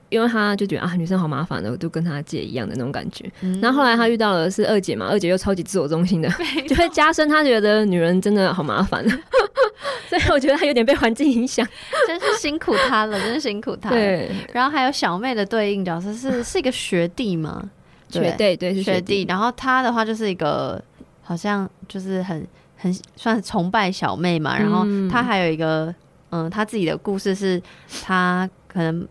[0.09, 3.31] 因为他就觉得啊，女生好麻烦的，就跟他姐一样的那种感觉。
[3.41, 6.29] 嗯、然后后来他遇到了是二姐嘛，二姐又超级自我中心的，
[6.67, 9.05] 就会加深他觉得女人真的好麻烦。
[10.09, 11.67] 所以我觉得他有点被环境影响，
[12.07, 13.89] 真是辛苦他了，真是辛苦他。
[13.89, 17.69] 对，然后还有小妹的对应角色是是一个学弟嘛？
[18.09, 18.83] 学弟对。
[18.83, 20.81] 学弟然后他的话就是一个。
[21.23, 25.93] 好像就是很很算是崇拜小妹嘛，然后他还有一个
[26.31, 27.61] 嗯，他自己的故事是，
[28.03, 29.07] 他可能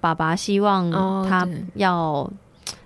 [0.00, 0.90] 爸爸希望
[1.28, 2.30] 他要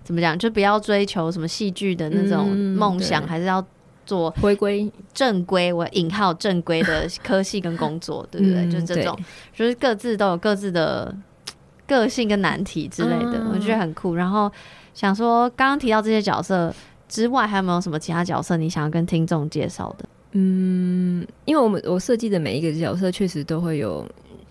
[0.03, 3.65] 怎么讲，就不要追求什么戏剧的那种梦想，还是要
[4.05, 8.65] 做回归正规，我引号正规的 科系跟工作，对不对？
[8.69, 9.17] 就是这种，
[9.55, 11.15] 就是各自都有各自的
[11.87, 14.15] 个性跟难题之类的，我觉得很酷。
[14.17, 14.51] 然后
[14.93, 16.75] 想说，刚刚提到这些角色。
[17.09, 20.09] 之外，还有没有什么其他角色你想要跟听众介绍的？
[20.33, 24.07] 嗯，因为我们我设计的每一个角色，确实都会有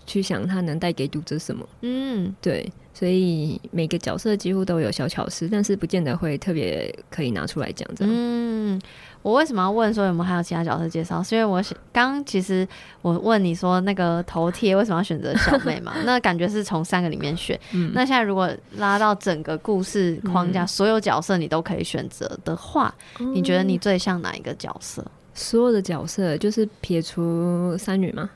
[0.06, 1.68] 去想他能带给读者什么。
[1.82, 7.88] 嗯，对，所以每个角色几乎都有小巧思，但是不见得会特别可以拿出来讲。
[7.94, 8.80] 这样，嗯。
[9.22, 11.22] 我为什么要问说有没有还有其他角色介绍？
[11.22, 12.66] 是因为我刚其实
[13.02, 15.94] 我问你说那个头贴为什么要选择小妹嘛？
[16.04, 17.58] 那感觉是从三个里面选。
[17.72, 25.04] 嗯、那现在如果拉到整个故事框架，嗯、所有角色你都可以选择的话，嗯、你觉得你最像哪一个角色？
[25.34, 28.30] 所有的角色就是撇除三女吗？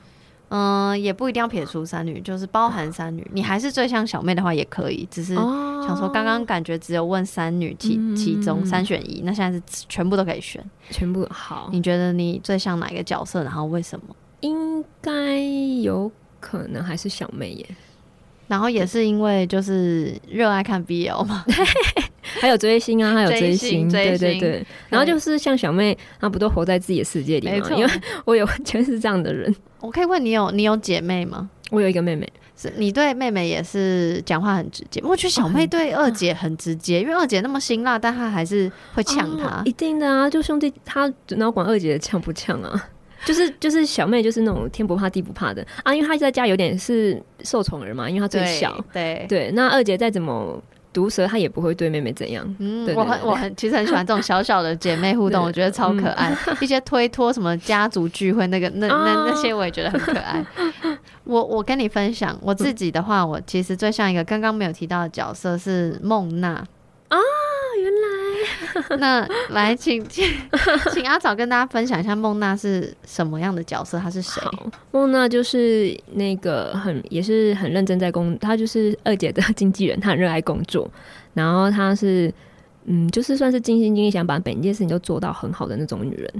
[0.51, 3.25] 嗯，也不一定要撇除三女，就是包含三女。
[3.33, 11.69] 你还是最像小妹的话也可以，只是想说刚刚感觉只有问三女其其中三选一，那现在是全部都可以选，全部好。
[11.71, 13.43] 你觉得你最像哪一个角色？
[13.43, 14.13] 然后为什么？
[14.41, 15.39] 应该
[15.81, 16.11] 有
[16.41, 17.65] 可能还是小妹耶。
[18.51, 21.45] 然后也是因为就是热爱看 BL 嘛，
[22.41, 24.65] 还有追星啊，还有追星，对对对。
[24.89, 27.69] 然后就是像小妹，她不都活在自己的世界里吗？
[27.77, 27.89] 因为
[28.25, 29.55] 我也完全是这样的人。
[29.79, 31.49] 我可以问你有你有姐妹吗？
[31.69, 35.01] 我有一个妹妹，是你对妹妹也是讲话很直接。
[35.05, 39.61] 我觉得小妹对二姐很直接，哦、因为二姐那么辛辣，但她还是会呛她、哦。
[39.63, 42.89] 一定的啊，就兄弟，她哪管二姐呛不呛啊？
[43.25, 48.83] 就是就是小妹就是那种天不怕地不怕的啊，因为她在家有点是受宠儿嘛，因为她最小。
[48.93, 50.61] 对对，那二姐再怎么。
[50.93, 52.45] 毒舌，她也不会对妹妹怎样。
[52.59, 56.35] 嗯，我很我很其实很喜欢这种小小的姐妹互动， 我觉得超可爱。
[56.47, 60.45] 嗯、一些推脱什么家族聚会，那个那那那些，我也觉得很可爱。
[61.23, 66.49] 我我跟你分享我自己的话，我其实最像一个刚刚没有提到的角色是孟娜。
[67.07, 67.17] 啊，
[67.81, 68.20] 原来
[68.99, 70.25] 那来请请
[70.93, 73.99] 请阿早跟大家分享一下孟娜是什么样的角色？
[73.99, 74.41] 她是谁？
[74.91, 80.89] 孟娜就是那个很也是很认真在工，她就是二姐的经纪人，她很热爱工作，
[81.33, 82.33] 然后她是
[82.85, 86.33] 嗯，就是算是尽心尽力想把每一件事情都做到很好的那种女人。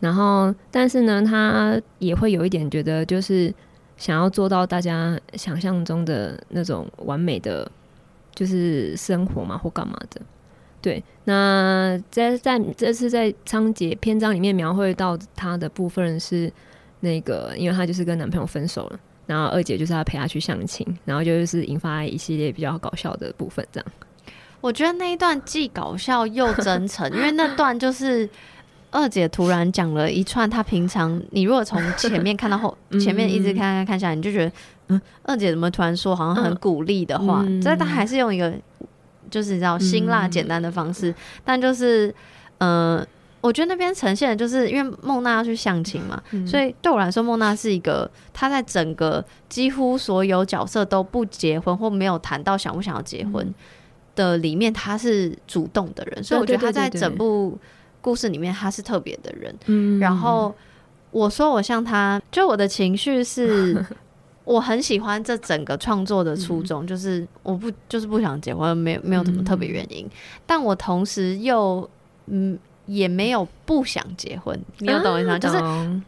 [0.00, 3.52] 然后但是呢，她也会有一点觉得，就是
[3.96, 7.70] 想要做到大家想象中的那种完美的。
[8.34, 10.18] 就是生活嘛，或干嘛的，
[10.82, 11.02] 对。
[11.24, 16.52] 那在在这次在章节篇章里面描绘到她的部分是
[17.00, 23.64] 那个，因为她就是跟男朋友分手了，然后二姐就是要陪她去相亲，然后就是引发一系列比较搞笑的部分。
[23.72, 23.86] 这样，
[24.60, 28.28] 我觉得那一段既搞笑又真诚，因为那段就是
[28.90, 34.52] 二姐突然讲了一串她平常，你如果从前面看到后， 前面一直看看看下来，你就觉得。
[34.88, 37.44] 嗯，二姐怎么突然说好像很鼓励的话？
[37.64, 38.52] 但、嗯、她还是用一个
[39.32, 42.14] 就是你知道辛辣简单的方式，嗯、但就是
[42.58, 43.04] 呃，
[43.40, 53.52] 我觉得那边呈现的就是因为孟娜要去相亲嘛，嗯、所以对我来说，孟娜是一个她在整个几乎所有角色都不结婚或没有谈到想不想要结婚
[54.14, 57.58] 的里面，她是主动的人，所以我觉得她在整部
[58.02, 59.52] 故事里面她是特别的人。
[59.66, 60.54] 嗯，然后
[61.10, 63.84] 我说我像她，就我的情绪是。
[64.44, 70.10] 我很喜欢这整个创作的初衷，嗯、就是我不就是不想结婚，没有没有什么特别原因，嗯、
[70.44, 71.88] 但我同时又
[72.26, 75.38] 嗯也没有不想结婚，你有懂我意思吗？
[75.38, 75.58] 就是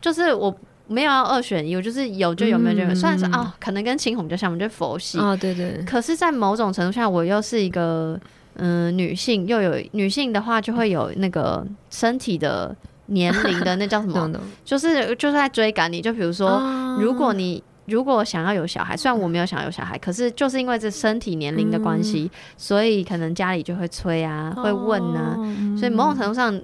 [0.01, 0.53] 就是我
[0.88, 2.94] 没有要二选一，我就是有就有，没有就没有。
[2.94, 5.81] 虽然是啊，可能跟青红比较像，我们就佛系啊，对对。
[5.87, 8.18] 可是，在某种程度下，我又是一个
[8.57, 12.75] 嗯、呃、女性，又有女性的话，就会有那个身体的
[13.07, 14.29] 年龄的那叫什么？
[14.64, 17.62] 就是就是在追赶你，就比如说，啊、如果你。
[17.87, 26.61] 如果想要有小孩，虽然我没有想要有小孩，可是就是因为这身体年龄的关系，嗯、所以可能家里就会催啊，会问啊，哦、所以某种程度上，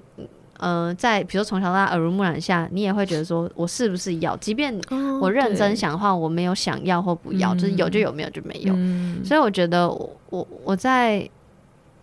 [0.57, 4.35] 呃，在比如说从小到大耳濡目染下，你也会觉得说我是不是要？
[4.37, 4.73] 即便
[5.21, 8.73] 我认真想的话，我没有想要或不要，就是有就有，没有就没有。
[8.75, 11.29] 嗯、所以我觉得我我我在。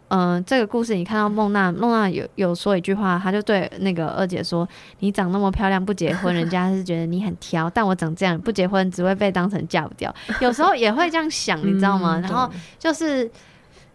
[0.08, 4.66] 嗯、呃，这个故事你看到孟娜，孟娜有有说一句话，她就对那个二姐说
[5.00, 12.18] ：“你长那么漂亮不结婚， 人家是觉得你很挑；但我长这样不结婚，只会被当成嫁不掉。”有时候也会这样想，你知道吗？
[12.18, 13.30] 嗯、然后就是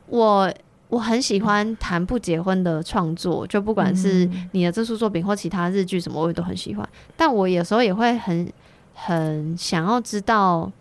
[0.07, 0.53] 我
[0.89, 6.87] 我很喜欢谈不结婚的创作，就不管是你的这出作品或其他日剧什么，我也都很喜欢。
[7.17, 8.51] 但我有时候也会很
[8.93, 10.71] 很想要知道。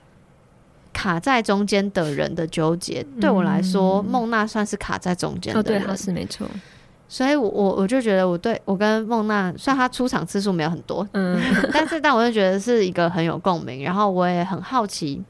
[0.93, 5.61] 卡在中间的人的纠结，对我来说，孟娜、嗯、算是卡在中间的。
[5.61, 6.47] 哦，对，她是没错。
[7.09, 11.39] 所以我，我我就觉得，我对我跟孟娜，虽然她出场次数没有很多，嗯，
[11.73, 13.85] 但是，但我就觉得是一个很有共鸣。
[13.85, 15.23] 然后，我也很好奇，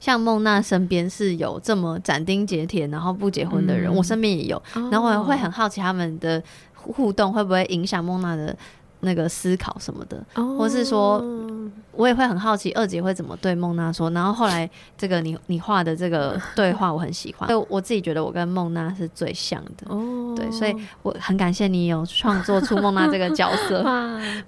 [0.00, 4.62] 像孟娜身边是有这么斩钉截铁，然后不结婚的人，嗯、我身边也有。
[4.90, 6.42] 然后，我也会很好奇他们的
[6.74, 8.54] 互动会不会影响孟娜的。
[9.06, 10.58] 那个思考什么的，oh.
[10.58, 11.24] 或是说，
[11.92, 14.10] 我也会很好奇二姐会怎么对孟娜说。
[14.10, 19.86] 然后后来这个你你画的这个对话我很喜欢，就我自己觉得我跟孟娜是最像的。
[19.86, 20.36] 哦，oh.
[20.36, 23.82] 对，所以我很感谢你有创作出孟娜这个角色，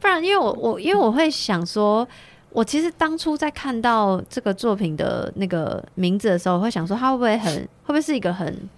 [0.00, 2.06] 不然因为我我因为我会想说，
[2.50, 8.68] 我其实当初在看到这个作品的那个名字的时候，我会想说他会不会很会不会是一个很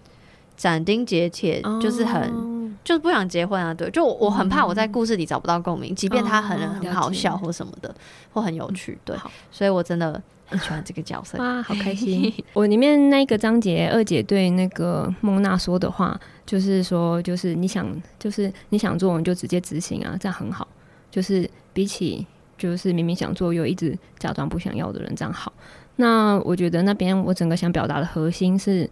[0.57, 1.81] 斩钉截铁，oh.
[1.81, 2.60] 就是很。
[2.83, 7.95] 就是不想结婚啊，对，就我很怕我在故事里找不到共鸣，嗯、即便他很、哦、很好笑或什么的，
[8.33, 11.37] 或很有趣，对，好所以我真的很喜欢这个角色。
[11.39, 12.33] 哇，好开心！
[12.55, 17.87] 我里面那个章节，二姐对那个孟娜说的话，就是说，就是你想，
[18.19, 20.67] 就是你想做，你就直接执行啊，这样很好。
[21.11, 22.27] 就是比起
[22.57, 25.53] 就是明明想做又一直假装不想要的人，这样好。
[25.97, 28.89] 那我觉得那边我整个想表达的核心是。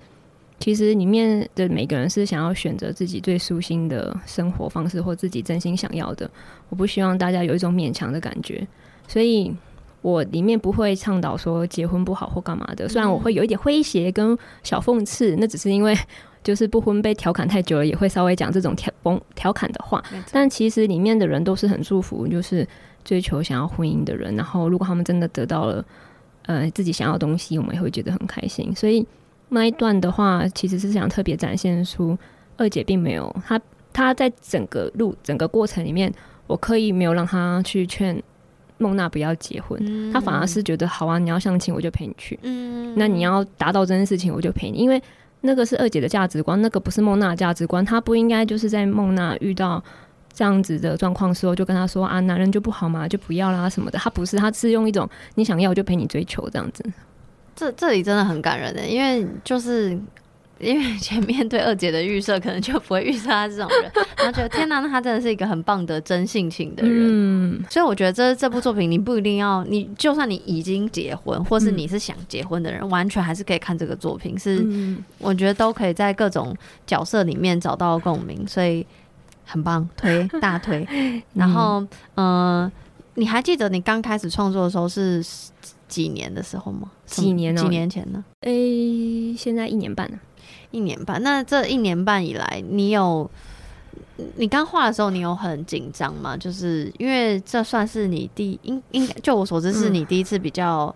[0.61, 6.29] 其实里面的每个人是想要选择自己最舒心的生活方式，或自己真心想要的。
[6.69, 8.67] 我不希望大家有一种勉强的感觉，
[9.07, 9.55] 所以
[10.03, 12.89] 我里面不会倡导说结婚不好或干嘛的。
[12.89, 15.97] 虽然我会有一点诙谐跟小讽刺，那只是因为
[16.43, 20.03] 就是不婚被调侃太久了，也会稍微讲这种调调调侃的话。
[20.33, 22.67] 但其实里面的人都是很祝福，就是
[23.05, 24.35] 追求想要婚姻的人。
[24.35, 25.85] 然后如果他们真的得到了。
[26.49, 28.75] 呃自己想要的东西，我们也会觉得很开心。
[28.75, 29.07] 所以
[29.51, 32.17] 那一段的话，其实是想特别展现出
[32.57, 33.61] 二姐并没有她，
[33.93, 36.13] 她在整个路整个过程里面，
[36.47, 38.23] 我刻意没有让她去劝
[38.79, 45.03] 孟娜不要结婚，嗯、她反而是觉得好啊，你要相亲我就陪你去，嗯，那你要达到这件事情我就陪你，因为
[45.41, 49.83] 那个是二姐的价值观，那个不是孟娜的价值观，她不应该就是在孟娜遇到。
[50.31, 53.99] 这样子的状况时候，就跟他说啊，男人就不好嘛，就不要啦什么的。
[53.99, 56.85] 他不是，他是用一种你想要我就陪你追求这样子。
[57.59, 59.91] 这这里真的很感人的，因为就是
[60.59, 67.07] 因为前面对二姐的预设，可能就不会预设他这种人， 然后觉得天哪，那他真的是一个很棒的真性情的人。
[67.09, 74.39] 嗯，所以我觉得这这部作品，你不一定要，你就算你已经结婚，或是你是想结婚的人，嗯、完全还是可以看这个作品。
[74.39, 74.65] 是，
[75.19, 76.57] 我觉得都可以在各种
[76.87, 78.87] 角色里面找到共鸣，所以。
[79.51, 80.87] 很棒，推大推。
[81.33, 81.81] 然后，
[82.17, 82.73] 嗯、呃，
[83.15, 85.25] 你还记得你刚开始创作的时候是
[85.89, 86.91] 几年的时候吗？
[87.07, 87.57] 几年？
[87.57, 88.24] 几年前呢？
[88.43, 90.18] 诶、欸，现在一年半了。
[90.70, 91.22] 一年半。
[91.22, 93.28] 那这一年半以来，你有
[94.36, 96.36] 你刚画的时候，你有很紧张吗？
[96.36, 100.95] 就是因为这算是你第应应该，就我所知，是你第一次比较、嗯、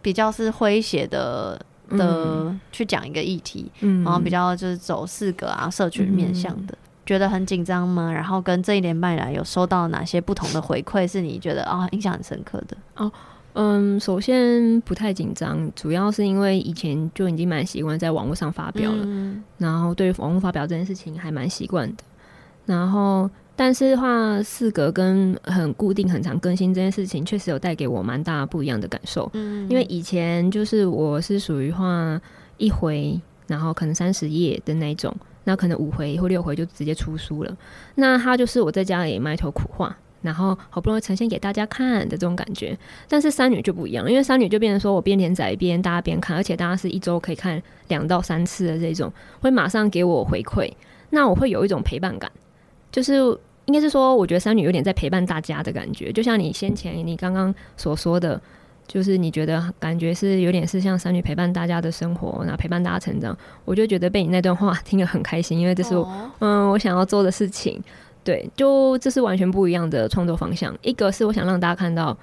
[0.00, 1.60] 比较是诙谐的
[1.90, 6.74] 的、嗯、去讲一个议题，嗯，然后比较就是走四个啊，社群面向的。
[6.74, 8.12] 嗯觉得很紧张吗？
[8.12, 12.76] 然后跟这一年半以来有收到哪些不同的回馈，是你觉得啊、哦、印象很深刻的？
[12.96, 13.10] 哦，
[13.60, 22.04] 嗯，首先不太紧张，主要是因为以前就已经蛮习惯在网络上发表了，嗯、然后对于网络发表这件事情还蛮习惯的。
[22.66, 29.28] 然后，但是话四格跟很固定、很常更新这件事情，确实有带给我蛮大不一样的感受。
[29.32, 32.20] 嗯，因为以前就是我是属于话
[32.58, 35.12] 一回，然后可能三十页的那种。
[35.44, 37.56] 那可能五回或六回就直接出书了，
[37.94, 42.76] 那他就是我在家里埋头苦画，然后好不容易呈现给大家看的这种感觉。
[43.08, 50.72] 但是三女就不一样，因为三女就变成说我边连载边大家边看，而且大家是一周可以看两到三次的这种，会马上给我回馈，
[51.10, 52.30] 那我会有一种陪伴感，
[52.90, 53.16] 就是
[53.66, 58.40] 应该是说，我觉得三女有点在陪伴大家的感觉，就像你先前你刚刚所说的。
[58.88, 67.78] 就是你觉得感觉是有点是像三女陪伴大家的生活，然后陪伴大家成长，我就觉得被你那段话听得很开心，因为这是我、嗯我想要做的事情。
[68.28, 70.76] 对，就这是完全不一样的创作方向。
[70.82, 72.14] 一个是我想让大家看到，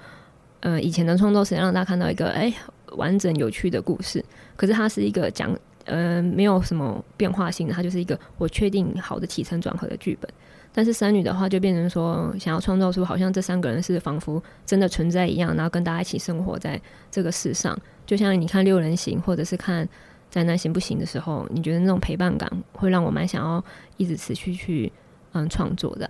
[0.60, 2.54] 呃，以前的创作是让大家看到一个哎、
[2.92, 5.52] 完整有趣的故事，可是它是一个讲
[5.84, 10.30] 呃没有什么变化性的，它就是一个我确定好的起承转合的剧本。
[10.72, 16.80] 但是三女的话就变成说，想要创造出好像这三个人是仿佛真的存在一样，然后跟大家一起生活在
[17.10, 17.76] 这个世上。
[18.06, 19.88] 就像你看六人行，或者是看
[20.30, 23.64] 宅男行不行的时候，你觉得那种陪伴感会让我蛮想要
[23.96, 24.92] 一直持续去
[25.36, 26.08] 嗯创作的。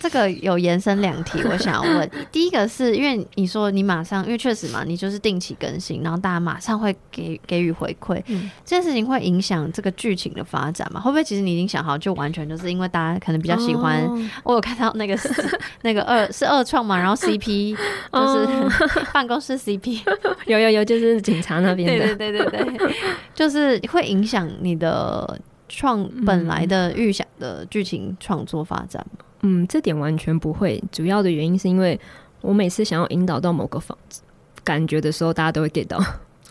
[0.00, 2.10] 这个有延伸两题，我想要问。
[2.32, 11.00] 第一个是因为你说你马上，因为确实嘛，你就是定期更新，然后大家马上会给给予回馈，嗯，这件事情会影响这个剧情的发展吗？
[11.00, 14.02] 会不会其实你已经想好，就完全就是因为大家可能比较喜欢？
[14.02, 15.28] 哦、我有看到那个是
[15.82, 17.76] 那个二是二创嘛，然后 CP
[18.12, 20.00] 就是办公室 CP，
[20.46, 22.96] 有有有，就是警察那边的，对对对对对，
[23.32, 25.38] 就是会影响你的
[25.76, 29.24] 创本来的预想的剧情创作发展吗？
[29.42, 30.82] 嗯，这点完全不会。
[30.90, 31.98] 主要的原因是因为
[32.40, 34.22] 我每次想要引导到某个房子
[34.62, 36.02] 感觉的时候，大家都会 get 到。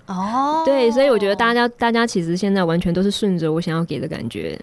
[0.06, 4.60] 哦， 对，所以我觉得大家大家其实现在完全都是顺着我想要给的感觉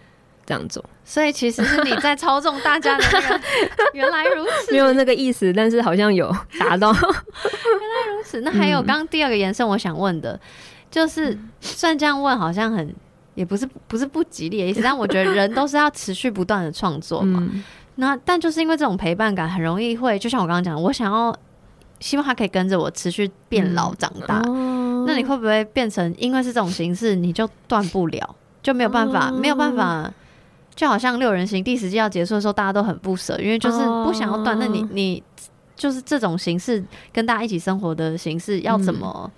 [0.47, 0.85] 这样走。
[1.05, 3.41] 所以其实是你在操纵大家的那个。
[3.95, 6.93] 原来如此，没有那个意思，但是好像有达到。
[6.95, 8.41] 原来如此。
[8.43, 10.39] 那还有刚刚第二个延伸，我想问的，
[10.91, 12.95] 就是算这样问好像很
[13.41, 17.41] 也不是不是不吉利的意思，但我觉得人都是要持续不断的创作嘛。
[17.53, 17.65] 嗯
[17.97, 21.37] 那但就是因为这种陪伴感，很容易会就像我刚刚讲，我想要
[21.99, 24.41] 希望他可以跟着我持续变老长大。
[24.47, 30.11] 嗯哦、那你会不会变成因为是这种形式，你就断不了，就没有办法，哦、没有办法，
[30.75, 34.57] 就好像六人行第十季要结束的时候，大家都很不舍，因为就是不想要断。
[34.57, 35.23] 哦、那你你
[35.77, 36.83] 就是这种形式
[37.13, 39.31] 跟大家一起生活的形式，要怎么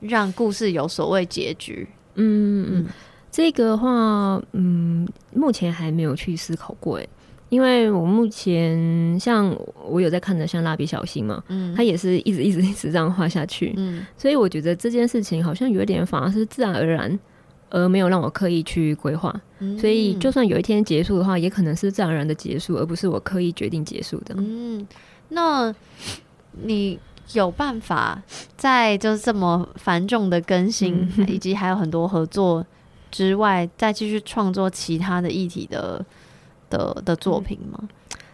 [0.00, 1.88] 让故事有所谓结局？
[2.16, 2.86] 嗯嗯，
[3.32, 7.08] 这个的话，嗯，目前还没有去思考过，哎。
[7.48, 9.54] 因为我目前像
[9.86, 17.20] 我有在看的，像蜡笔小新嘛，嗯，他也是一直一直一直这样画下去，嗯，所以我觉得这件事情好像有点反而是自然而然，
[17.68, 24.34] 而没有让我刻意去规划，嗯，所以就算有一天结束的话，也可能是自然而然的结束，而不是我刻意决定结束的。
[24.38, 24.88] 嗯，
[25.28, 25.74] 那
[26.62, 26.98] 你
[27.34, 28.22] 有办法
[28.56, 32.64] 在就是这么繁重的更新，嗯，以及还有很多合作
[33.12, 36.04] 之外，再继续创作其他的议题的？
[36.72, 37.78] 的的作品吗？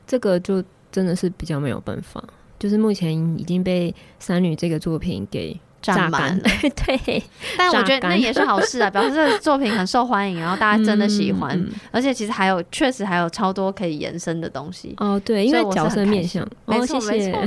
[0.06, 0.62] 这个就
[0.92, 2.22] 真的是比较没有办法，
[2.56, 6.42] 就是目前已经被三女这个作品给占满了。
[6.86, 7.22] 对，
[7.56, 14.94] 但我觉得那也是好事啊， 表示这个作品很受欢迎，然后大家真的喜欢，嗯、而且其实还有确实还有超多可以延伸的东西。
[14.98, 17.40] 哦，对，因为角色面向，没错、哦、没错，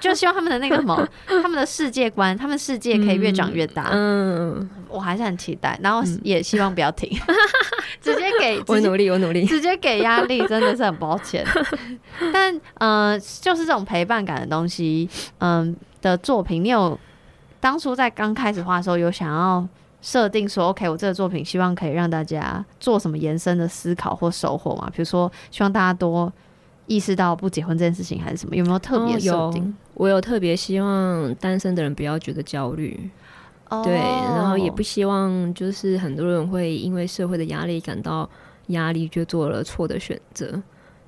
[0.00, 3.88] 就希望他们的那个什么， 他们的世界观，他们世界可以越长越大。
[3.92, 7.36] 嗯，我还是很期待，然后也希望不要停，嗯、
[8.00, 11.44] 直接给我努力，我努力，直接给压力，真的是很抱歉。
[12.32, 15.08] 但呃，就是这种陪伴感的东西，
[15.38, 16.98] 嗯、呃、的作品，你有
[17.60, 19.66] 当初在刚开始画的时候，有想要
[20.00, 24.88] 设定说，OK，我这个作品希望可以让大家做什么延伸的思考或收获吗？
[24.94, 26.32] 比如说，希望大家多
[26.86, 28.54] 意识到不结婚这件事情，还是什么？
[28.54, 29.62] 有没有特别设定？
[29.62, 33.10] 哦、有，我有特别希望单身的人不要觉得焦虑，
[33.70, 38.28] 哦、对，然后也不希望就是很多人会因为社会的压力感到
[38.68, 40.62] 压力，就做了错的选择。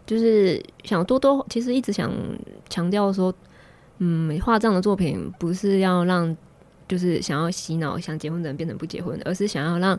[0.04, 2.10] 就是想多多，其实一直想
[2.68, 3.32] 强调说，
[4.02, 6.36] 嗯，画这样的作品不是要让，
[6.88, 9.98] 就是想要洗脑想结婚的人变成不结婚的，而是想要让，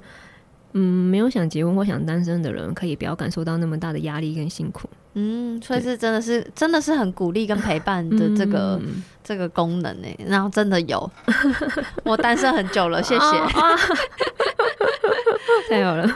[0.74, 4.90] 嗯，没有想结婚或想单身的人可以不要感受到那么大的压力跟辛苦。
[5.14, 10.08] 嗯，所以是真的是真的是很鼓励跟陪伴的这个、嗯、这个功能呢。
[10.26, 11.12] 然后真的有，
[12.04, 13.22] 我单身很久了，谢谢。
[15.70, 16.10] 太好了。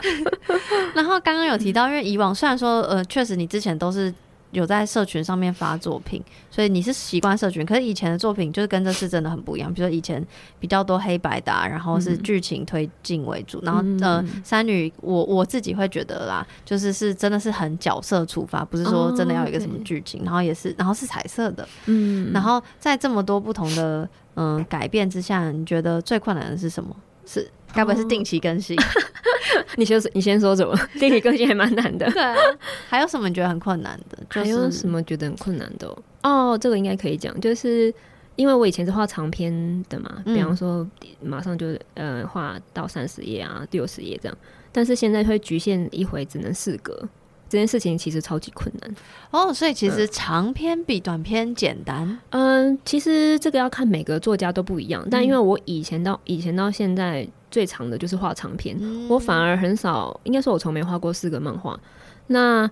[0.94, 4.12] 然后刚刚有提到，因为以往虽然说，呃，确实你之前都是
[4.56, 7.64] 有在社群上面发作品，所以你是习惯社群。
[7.66, 10.26] 可是以前的作品就是跟这次真的很不一样，比如说以前
[10.58, 13.58] 比较多黑白的，然后是剧情推进为主。
[13.58, 20.22] 嗯、然后呃，三女我我自己会觉得啦，就是是真的是很角色出发，不是说真的要有一个什么剧情。
[20.22, 21.68] 哦、然后也是，然后是彩色的。
[21.84, 22.32] 嗯。
[22.32, 26.96] 然后在这么多不同的嗯、呃、改变之下，你觉得最困难的是什么？
[27.26, 28.76] 是该不会是定期更新？
[28.78, 28.84] 哦、
[29.76, 30.74] 你先你先说什么？
[30.98, 32.08] 定期更新还蛮难的。
[32.12, 32.34] 对啊，
[32.88, 34.18] 还有什么你觉得很困难的？
[34.30, 35.96] 就是、还有什么觉得很困难的？
[36.22, 37.92] 哦，这个应该可以讲，就是
[38.36, 40.86] 因为我以前是画长篇的嘛，嗯、比方说
[41.20, 44.38] 马上就呃画到三十页啊、六十页这样，
[44.72, 47.08] 但是现在会局限一回只能四格。
[47.48, 48.96] 这件事情其实超级困难
[49.30, 52.18] 哦，所以其实长篇比短篇简单。
[52.30, 61.78] 嗯，其实这个要看每个作家都不一样，但因为我以前到以前到现在最长的就是画长篇，嗯、我反而很少，应该说我从没画过四格漫画。
[62.28, 62.70] 那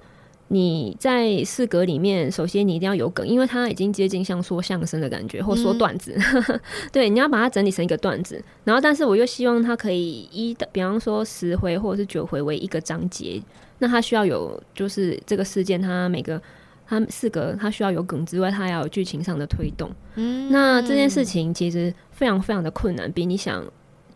[0.48, 6.14] 你在四格里面，首先你一定要有梗，因为它已经接近像说相声的感觉，或说段子。
[6.16, 6.60] 嗯、
[6.92, 13.42] 对，你要把它整理成一个段子，然后但是我又希望它可以一的，比方说十回或者是九回为一个章节。
[13.78, 16.40] 那它需要有，就是这个事件，它每个
[16.86, 19.90] 它四格，它需要有梗之外，它要有剧情上的推动。
[20.14, 23.64] 嗯，那这件事情其实非常非常的困难，比你想，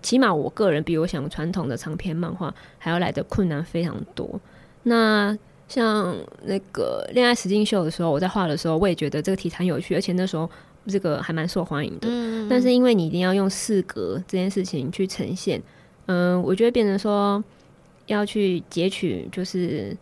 [0.08, 4.40] 起码我个人比我想传统的长篇漫画还要来的困难非常多。
[4.84, 5.36] 那
[5.68, 10.48] 像那个恋爱实境秀的时候，我在画的时候，我也觉得这个题材有趣，而且那时候
[10.86, 12.08] 这个还蛮受欢迎的。
[12.08, 15.62] 嗯，但是因为你一定要用四格这件事情去呈现，
[16.06, 17.44] 嗯、呃，我觉得变成说。
[18.06, 19.94] 要去截取，就是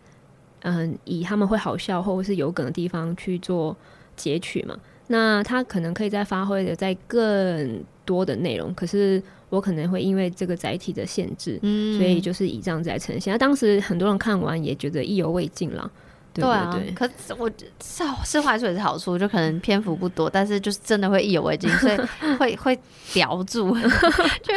[0.61, 3.75] 嗯，以他们会好笑或者是有梗的地方去做
[4.15, 4.79] 截取嘛。
[5.07, 13.33] 那他可能可以再发挥的再更多的内容，可是我可能会因为这个载体的限制，嗯，所以就是以这样子来呈现。
[13.33, 15.89] 那当时很多人看完也觉得意犹未尽了。
[16.33, 17.49] 对，对，对，对啊，可是我
[17.83, 21.97] 是是坏处也是好处，就可能篇幅不多，但是就是真的会意犹未尽，所以
[22.37, 22.79] 会会
[23.11, 23.73] 叼住，
[24.43, 24.53] 就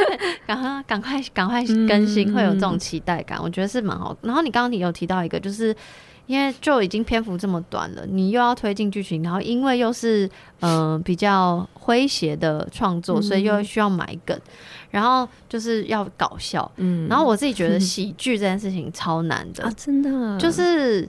[0.47, 4.14] 赶快赶快赶快更新，会有这种期待感，我觉得是蛮好。
[4.20, 5.74] 然后你刚刚你有提到一个，就是
[6.31, 10.24] 因为就已经篇幅这么短了，你又要推进剧情，然后因为又是
[10.61, 14.39] 嗯、呃、比较诙谐的创作，所以又需要埋梗，
[14.91, 19.64] 然后就是要搞笑，嗯，然后我自己觉得 喜剧这件事情超难的。
[19.64, 21.09] 啊，真的就是。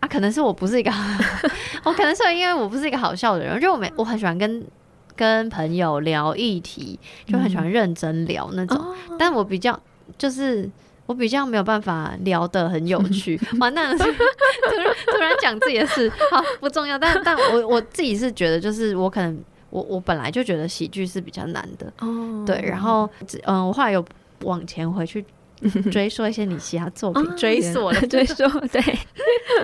[0.00, 0.90] 啊，可能是我不是一个，
[1.84, 4.66] 我可能是因为我不是一个好笑的人，就我没我很喜欢跟
[5.14, 8.76] 跟朋友聊议题，就很喜欢认真聊那种，
[9.08, 9.78] 嗯、但我比较
[10.18, 10.68] 就是
[11.12, 19.38] 我比较没有办法聊得很有趣，完蛋了，突然突然讲自己的事，好不重要，但但我我自己是觉得，就是我可能
[19.68, 23.08] 我我本来就觉得喜剧是比较难的，哦，对，然后
[23.44, 24.02] 嗯，我后来有
[24.40, 25.24] 往前回去。
[25.92, 28.82] 追溯一些你其他作品，追溯了， 追溯， 对，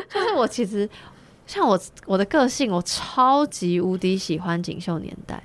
[0.09, 0.89] 就是我其实
[1.45, 1.77] 像我
[2.07, 5.43] 我的个性，我超级无敌喜欢《锦绣年代》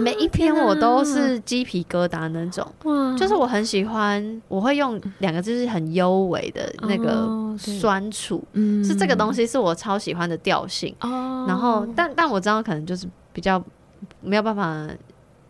[0.00, 13.62] 每一篇我都是鸡皮疙瘩那种，哇，就是我很喜欢，我会用两个字是很优美的那个酸楚，嗯，是这个东西是我超喜欢的调性，哦，然后但但我知道可能就是比较
[14.20, 14.88] 没有办法。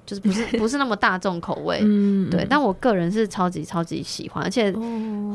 [0.06, 4.70] 就是不是 不是那么大众口味，嗯，对，但我个人是超级超级喜欢，而且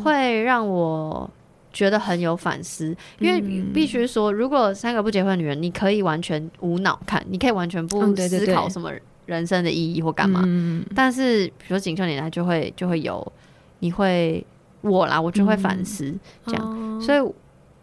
[0.04, 1.28] 会让我
[1.72, 3.40] 觉得很有反思，因为
[3.74, 8.92] 必须说，如果三个不结婚的女人，你可以完全无脑看，你可以完全不思考什么
[9.28, 10.42] 人生的意义或干嘛。
[10.46, 13.32] 嗯、但是比如说锦绣年代就会就会有，
[13.80, 14.44] 你会
[14.82, 16.64] 我啦，我就会反思、嗯、这样。
[16.66, 17.34] 哦、所以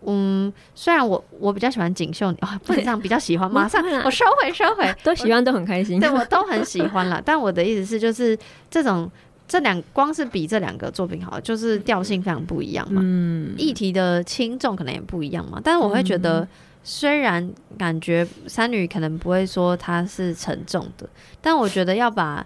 [0.09, 7.22] 嗯，虽然我我比较喜欢锦绣，啊， 不能这样比较喜欢，马上 我收回收回， 都喜欢都很开心，对我都很喜欢啦。
[7.24, 8.37] 但我的意思是，就是
[8.68, 9.09] 这种。
[9.49, 15.61] 这两光是比这两个作品好，就是调性非常不一样嘛，嗯，议题的轻重可能也不一样嘛。
[15.62, 16.47] 但是我会觉得，
[16.82, 21.09] 虽然感觉三女可能不会说它是沉重的，
[21.40, 22.44] 但我觉得要把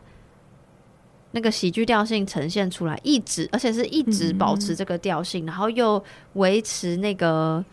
[1.31, 6.03] 那个喜剧调性呈现出来，一直而且是一直保持这个调性，然后又
[6.35, 7.65] 维持那个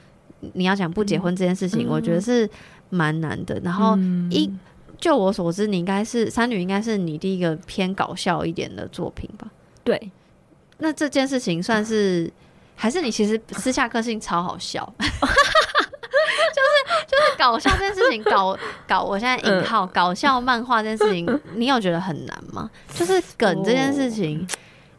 [0.53, 2.49] 你要讲不结婚这件事情，我觉得是
[2.89, 3.59] 蛮难的。
[3.59, 3.97] 然后
[4.30, 4.49] 一。
[5.00, 9.48] 就我所知，你应该是三女，应该是你第一个偏搞笑一点的作品吧？
[9.84, 10.12] 对。
[10.80, 12.32] 那这件事情算是，
[12.76, 15.18] 还是你其实私下个性超好笑， 就是
[17.08, 18.56] 就是搞笑这件事情，搞
[18.88, 22.70] 搞我现在引号、嗯、搞笑漫画这件事情， 你有觉得很难吗？
[22.93, 24.48] 就是梗这件事情，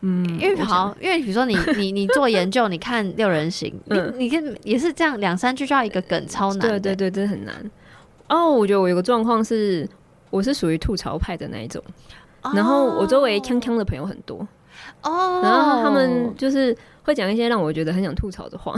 [0.01, 7.71] 嗯，因为好，因为比如说你你你做研究，你看六人行，嗯、你你跟也是这样两三句就要一个梗，超难，对对对，真的很难。
[8.29, 9.89] 哦，oh, 我觉得我有个状况是，
[10.31, 11.83] 我是属于吐槽派的那一种
[12.43, 12.57] ，oh.
[12.57, 14.47] 然后我周围锵锵的朋友很多，
[15.03, 15.45] 哦，oh.
[15.45, 18.75] 然后他们就是会讲一些让我觉得很想吐槽的话。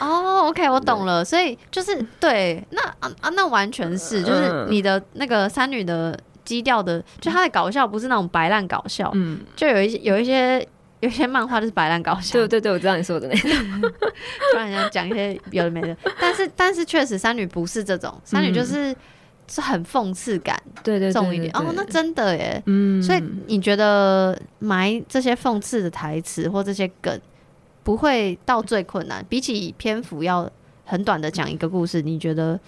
[0.00, 10.66] 哦、oh,，OK，我懂了，所以就是对，那啊啊，那完全是，就是你的那个三女的基调的，就她的搞笑不是那种白烂搞笑，嗯，就有一些有一些。
[11.02, 13.50] 有些漫画就是白烂搞笑，对对对，我知道你说的那种，
[14.52, 18.94] 突然想讲一些有的没的，但是但是确实三女不是这种，三女就是
[19.48, 21.50] 是很讽刺感，对对重一点。
[21.56, 27.20] 哦，那真的耶，嗯，所以你觉得埋这些讽刺的台词或这些梗
[27.82, 29.26] 不会到最困难？
[29.28, 30.48] 比起篇幅要
[30.84, 32.58] 很短的讲一个故事，你觉得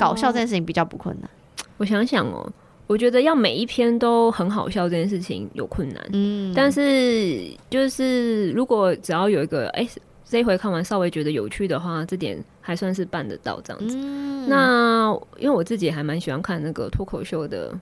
[0.00, 1.28] 搞笑这件事情比较不困难？
[1.76, 2.50] 我想想哦。
[2.86, 13.96] 我觉得要每一篇都很好笑这件事情有困难，嗯，但是就是如果只要有一个哎、欸，这一回看完稍微觉得有趣的话，这点还算是办得到这样子。
[13.98, 17.72] 嗯、那因为我自己也还蛮喜欢看那个脱口秀的。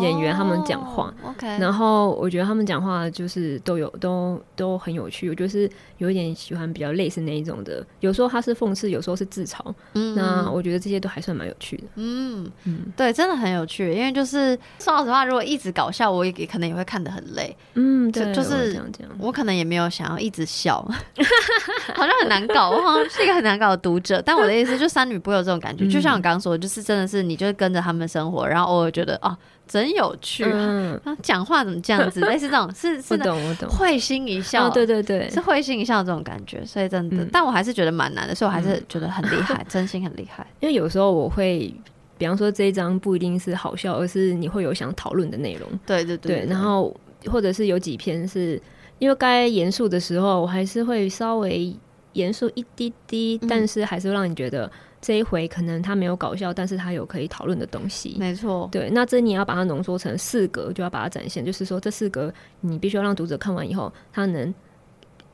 [0.00, 1.58] 演员他们讲话，oh, okay.
[1.60, 9.58] 然后我觉得他们讲话就是都有都都很有趣，我就是有一点喜欢比较类似那一种的，有时候他是讽刺，有时候是自嘲，
[9.94, 18.80] 嗯，那我觉得这些都还算蛮有趣的，嗯嗯，对，真的很有趣，因为就是说老实话，如果一直搞笑，我也可能也会看得很累，嗯，对，就是
[19.18, 20.76] 我可能也没有想要一直笑，
[21.94, 29.36] 好像很难搞，我好像是一个很难搞的读者，但我的意思就三女不会有这种感觉，就像我刚刚说的，就是真的是你就是跟着他们生活，然后偶尔觉得哦。
[29.72, 32.20] 真有趣，嗯，讲话怎么这样子？
[32.28, 33.34] 类似这种，是是的，
[33.70, 40.46] 会心一笑，对对对，是会心一笑这种感觉，所以真的，但我还是觉得蛮难的，所以我还是觉得很厉害，真心很厉害。
[40.60, 41.72] 因为有时候我会，
[42.18, 46.94] 比方说这一张不一定是好笑，而是你会有想讨论的内容，对对对，然后
[47.30, 48.60] 或者是有几篇是
[48.98, 51.74] 因为该严肃的时候，我还是会稍微
[52.12, 54.70] 严肃一滴滴，但是还是让你觉得。
[55.02, 58.14] 这一回可能他没有搞笑，但是他有可以讨论的东西。
[58.20, 64.54] 没错，对，那这你要把它浓缩成四格，就要把它展现，就是说这四格你必须要让读者看完以后，他能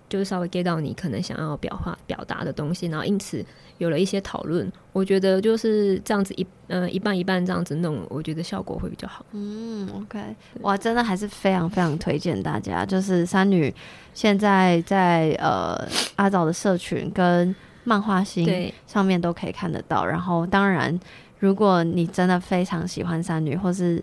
[0.09, 3.45] 就是稍微 get 到你可能想要表话表达的东西，然后因此
[3.77, 4.73] 有了一些讨论。
[4.95, 9.27] 我觉得就是这样子一呃一半一半这样子弄，我觉得效果会比较好。
[9.33, 10.19] 嗯，OK，
[10.63, 13.75] 哇，真的还是非常非常推荐大家，就是三女
[14.15, 17.55] 现在在呃阿早的社群跟。
[17.89, 21.01] 漫画星上面都可以看得到，然后当然，
[21.39, 24.03] 如果你真的非常喜欢三女，或是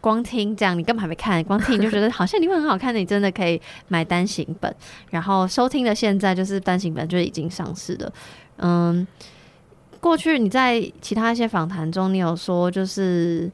[0.00, 4.74] 光听这样，你根本还没看，光听你就觉得好像你会很好看的，你真的可以买单行本。
[5.10, 8.12] 然后收听的现在就是单行本就已经上市了。
[8.56, 9.06] 嗯，
[10.00, 13.52] 过去你在其他一些访谈中，你有说就是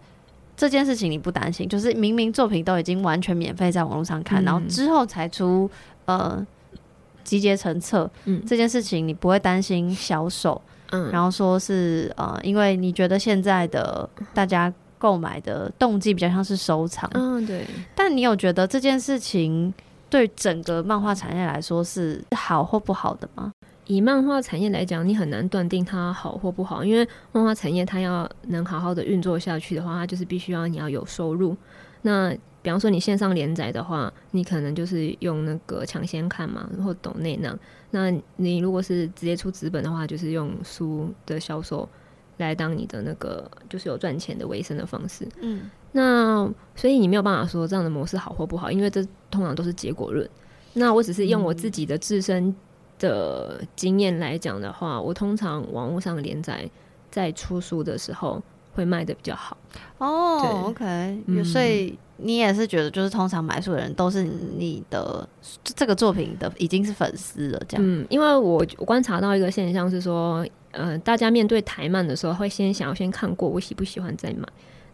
[0.56, 5.68] 这件事情你不担心，就是明明作品都已经完全免费在网络上看，嗯、然后之后才出
[6.04, 6.46] 呃。
[7.24, 10.60] 集结成册，嗯，这件事情你不会担心销售，
[10.90, 17.66] 嗯，然后说是呃，因为你觉得现在的大家购买的动机比较像是收藏，嗯，对。
[17.94, 19.72] 但你有觉得这件事情
[20.08, 23.50] 对整个漫画产业来说是好或不好的吗？
[23.86, 31.54] 以漫画产业来讲，你很难断定它好或不好，因为漫画产业它要能好好的运作下去的话，它就是必须要你要有收入。
[32.00, 37.54] 那比方说你线上连载的话，你可能就是用那个抢先看嘛，或抖内那。
[37.90, 41.86] 那你如果是直接出纸本的话，就是用书的销售
[42.38, 45.28] 来当你的那个就是有赚钱的维生的方式。
[45.42, 50.26] 嗯，那所以你没有办法说这样的模式好或不好，因为这通常都是结果论。
[50.72, 52.56] 那我只是用我自己的自身
[52.98, 56.66] 的经验来讲的话，我通常网络上连载
[57.10, 58.42] 在出书的时候。
[58.74, 59.56] 会卖的比较好。
[59.98, 60.84] 哦，OK，
[61.26, 65.26] 嗯，所以你也是觉得，就是通常买书的人都是你的
[65.62, 67.84] 这个作品的已经是粉丝了，这样。
[67.86, 74.46] 嗯，因为我我观察到一个现象是说，呃，大家面对台漫的时候，会先想要先看过，我喜不喜欢再买。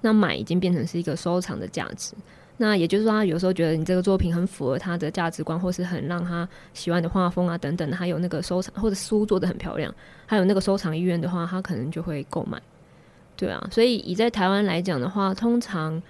[0.03, 2.15] 那买已经变成是一个收藏的价值。
[2.57, 9.95] 那也就是说，他有时候觉得你这个作品很符合他的价值观，或是很让他喜欢的画风啊等等，还有那个收藏或者书做的很漂亮，
[10.27, 12.61] 还有那个收藏意愿的话，他可能就会购买。
[13.41, 16.03] 对啊，所以以在台湾来讲的话，通常，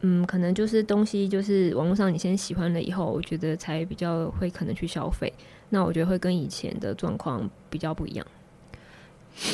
[0.00, 5.32] 嗯，可能就是东西就是网络上你先喜欢了以后，我觉得才比较会可能去消费。
[5.68, 8.26] 那我觉得会跟以前的状况比较不一样，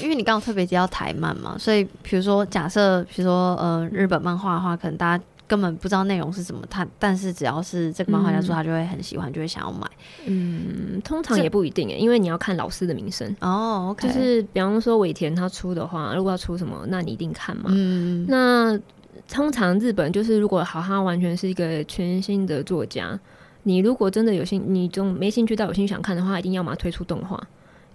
[0.01, 5.25] 因为你刚刚特别提到台漫嘛，所以比如说假设，比如说呃日本漫画的话，可能大家。
[5.49, 9.91] 根本不知道内容是什么，他但是只要是这个漫画家出，他就会很喜欢，嗯、就会想要买。
[10.27, 13.97] 嗯，通常也不一定诶，因为你要看老师的名声哦。
[13.99, 17.71] Okay、就是比方说尾田他出的话，如果要出什么，那你一定看嘛。
[17.75, 18.79] 嗯，那
[19.27, 23.19] 通常日本就是如果好，他完全是一个全新的作家，
[23.63, 27.43] 你如果真的有兴，你总没兴趣但有兴趣想看的话，一定要么推出动画，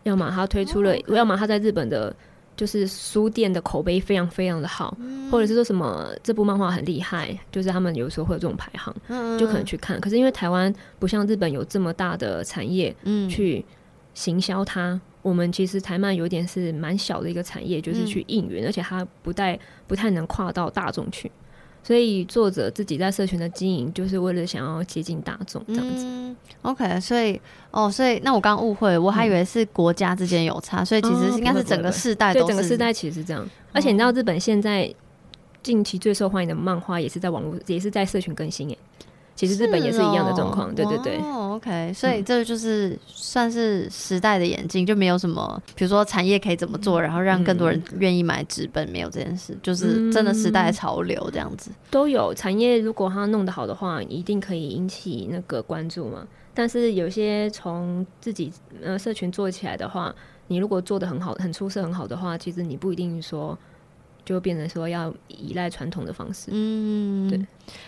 [0.02, 2.16] 要么他推出了，哦 okay、要么他在日本的。
[2.56, 10.00] 就是书店的口碑非常非常的好，嗯、或者是说什么这部漫画很厉害，就是他们有时候会有这种排行，嗯、就可能去看。
[10.00, 12.96] 可是因为台湾不像日本有这么大的产业，
[13.30, 13.66] 去
[14.14, 21.32] 行销它，嗯、我们其实台漫有点是蛮小的一个产业，就是去应援，嗯、而且它不太不太能跨到大众去。
[21.84, 26.06] 所以作者自己在社群的经营，就是为了想要接近大众这样子。
[26.06, 27.40] 嗯、OK，所以
[27.72, 32.46] 哦，所以那我刚误会，我还以为是国家之间有差，嗯、所以其实应该是整个世代都是。
[32.46, 33.44] 对，整个世代其实是这样。
[33.44, 34.94] 嗯、而且你知道，日本现在
[35.62, 38.78] 近期最受欢迎的漫画也是在网络，也是在社群更新耶。
[39.36, 41.18] 其实日本也是一样的状况，对对对。
[41.18, 51.72] 哦，OK，所以这就是算是时代的演进，就没有什么，比如说产业可以怎么做，然后让更多人愿意买纸本，没有这件事，就是真的时代的潮流这样子。
[51.90, 56.28] 都有产业，如果它弄得好的话，一定可以引起那个关注嘛。
[56.54, 58.54] 但是有些从自己
[58.84, 60.14] 呃社群做起来的话，
[60.48, 63.58] 你如果做的很好、很出色、很好的话，其实你不一定说。
[64.26, 67.40] 就变成说要依赖传统的方式，嗯，对。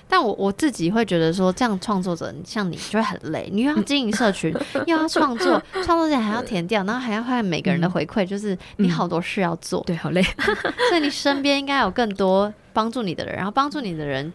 [0.07, 4.53] 但我我自己会觉得说，这样创作者像你就会很累，你又要经营社群，
[4.87, 10.21] 又要创作，创作者还要填掉，然后还要看每个人的回馈，就是你好多事要做，对，好累。
[10.89, 14.31] 所以你身边应该有更多帮助你的人，然后帮助你的人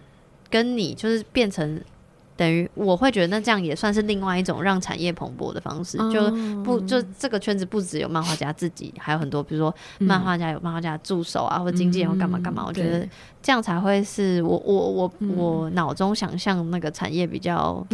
[0.49, 1.81] 跟你就是变成。
[2.41, 6.31] 等于我会觉得，那这样也算是另外一种让产业蓬勃的方式，就
[6.65, 12.65] 不就这个圈子不只有漫画家自己，还有很多，比如说漫画家有漫画家助手啊，或者经纪人或干嘛干嘛。
[12.67, 13.07] 我觉得
[13.43, 17.87] 这样才会是我我我我脑中想象那个产业比较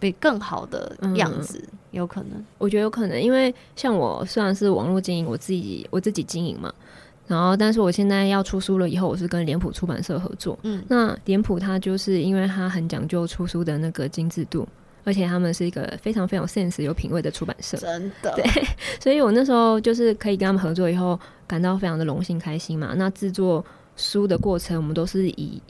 [0.00, 1.62] 比更好的样子，
[1.92, 6.74] 有可能，我觉得有可能，因为像我虽然是网络经营，我自己我自己经营嘛。
[7.26, 10.58] 然后，但是我现在要出书了，以后我是跟脸谱出版社合作。
[10.62, 14.68] 嗯，那脸谱它就是因为它很讲究出书的那个精致度，
[15.04, 17.76] 而且他们是一个非常非常有 sense、有品味的出版社。
[17.78, 18.44] 真的，对，
[19.00, 22.92] 所以我那时候就是可以跟他们合作，以后感到非常的荣幸开心嘛。
[22.96, 23.64] 那制作
[23.96, 25.62] 书的过程，我们都是以。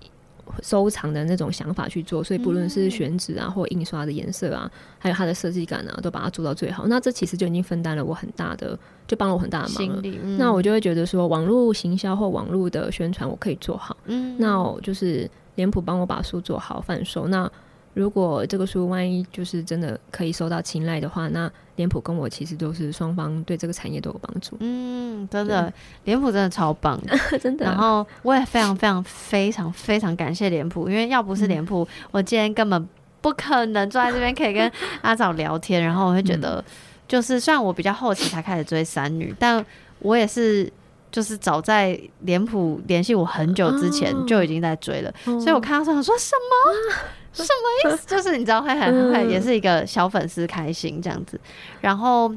[0.62, 6.86] 收藏的那种想法去做，所以不论是选纸啊，或印刷的颜色啊，还有它的设计感啊，都把它做到最好。
[6.86, 10.03] 那这其实就已经分担了我很大的，就帮了我很大的忙了。
[10.05, 13.97] 嗯、那我就会觉得说，网络行销或网络的宣传我可以做好。
[14.07, 17.28] 嗯，那我就是脸谱帮我把书做好贩售。
[17.28, 17.51] 那
[17.95, 24.57] 如果这个书万一就是真的可以受到青睐的话，那脸谱跟我其实都是双方对这个产业都有帮助。
[24.61, 25.72] 嗯，真的，
[26.05, 27.01] 脸谱真的超棒，
[27.41, 27.64] 真的。
[27.64, 32.89] 然后我也非常非常非常非常感谢脸谱，因为要不是脸谱，嗯、我今天根本
[33.20, 34.70] 不可能坐在这边可以跟
[35.03, 35.83] 阿枣聊天。
[35.83, 36.64] 然后我会觉得，
[37.09, 39.64] 就是虽然我比较后期才开始追三女，但
[39.99, 40.70] 我也是
[41.11, 47.05] 就是早在脸谱联系我很久之前就已经在追了，哦、所以我看到时候说什么。
[47.43, 48.07] 什么意思？
[48.09, 51.39] 就是你知道会很会也是一个小粉丝开心这样子。
[51.80, 52.32] 然后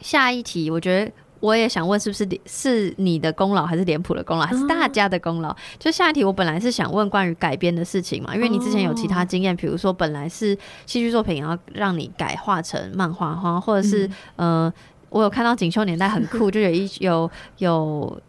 [0.00, 5.54] 下一题，我觉得我也想问，是不是是你的功劳，还是脸谱的功劳，还是大家的功劳？
[5.78, 10.56] 就下一题，我本来是想问关于改编的事情嘛，因为你之前有其他经验，比如说本来是
[10.86, 14.72] 戏剧作品，然后让你改画成漫画哈，或者是呃。
[15.14, 17.72] 我有看到《锦绣年代》很酷， 就有一有有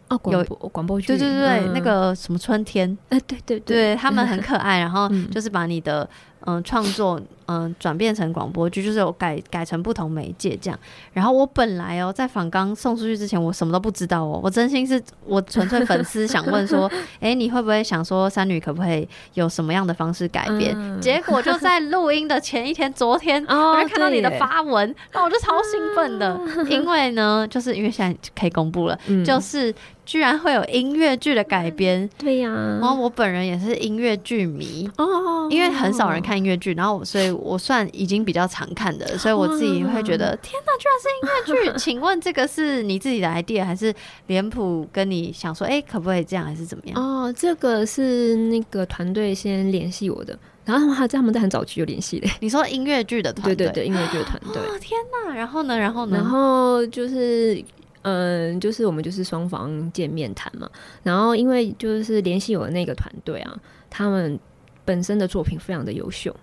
[0.08, 6.08] 哦，有广播剧，对对对对，那个什么春天，哎对对对，他们很可爱，然后 就是把你的
[6.46, 10.78] 嗯创作嗯转变成广播剧，就是有改改成不同媒介这样。
[11.12, 16.90] 然后我本来哦在访刚送出去之前，我什么都不知道哦，我真心是我纯粹粉丝想问说，
[17.20, 21.00] 哎，你会不会想说三女可不可以有什么样的方式改编？
[21.00, 26.40] 结果就在录音的前一天，昨天我就看到你的发文，那我就超兴奋的。
[26.68, 29.74] 因为呢，就是因为现在可以公布了，嗯、就是
[30.06, 32.08] 居然会有音乐剧的改编。
[32.16, 41.78] 对呀、啊，然后我本人也是音乐剧迷哦，因为很少人看音乐剧，然后所以我算已经比较常看的，所以我自己会觉得天哪，居然是音乐剧！
[41.78, 43.92] 请问这个是你自己的 idea 还是
[44.28, 46.96] 脸谱跟你想说，哎、欸，可不可以这样，还是怎么样？
[46.96, 50.38] 哦，这个是那个团队先联系我的。
[50.64, 52.28] 然后他们还在他们在很早期就联系嘞。
[52.40, 54.60] 你说音乐剧的团队，对对对，音乐剧的团队。
[54.60, 55.32] 哦天哪！
[55.32, 55.78] 然后呢？
[55.78, 56.16] 然后呢？
[56.16, 57.62] 然后就是
[58.06, 60.70] 嗯，就是我们就是双方见面谈嘛。
[61.02, 64.38] 然后因为就是联系我的那个团队啊，他们
[64.84, 66.34] 本身的作品非常的优秀，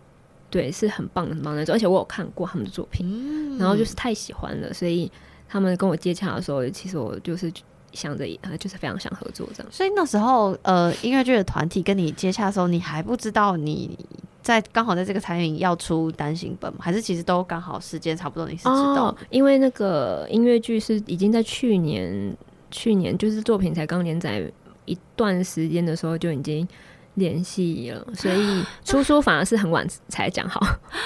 [0.50, 1.74] 对，是很棒很棒的那种。
[1.74, 5.10] 而且我有看过他们的作品，嗯、然后就是太喜欢了，所以
[5.48, 7.52] 他们跟我接洽的时候，其实我就是。
[7.94, 8.26] 想着
[8.58, 13.98] 就是非常想合作这样，所以那时候呃，音乐剧的团体跟你接洽的时候，你还不知道你
[14.42, 16.80] 在刚好在这个产品要出单行本吗？
[16.82, 18.48] 还是其实都刚好时间差不多？
[18.48, 22.36] 你是知道、哦，因为那个音乐剧是已经在去年，
[22.72, 24.44] 去年就是作品才刚连载
[24.86, 26.68] 一段时间的时候就已经。
[27.16, 30.60] 联系了， 所以出书反而是很晚才讲好，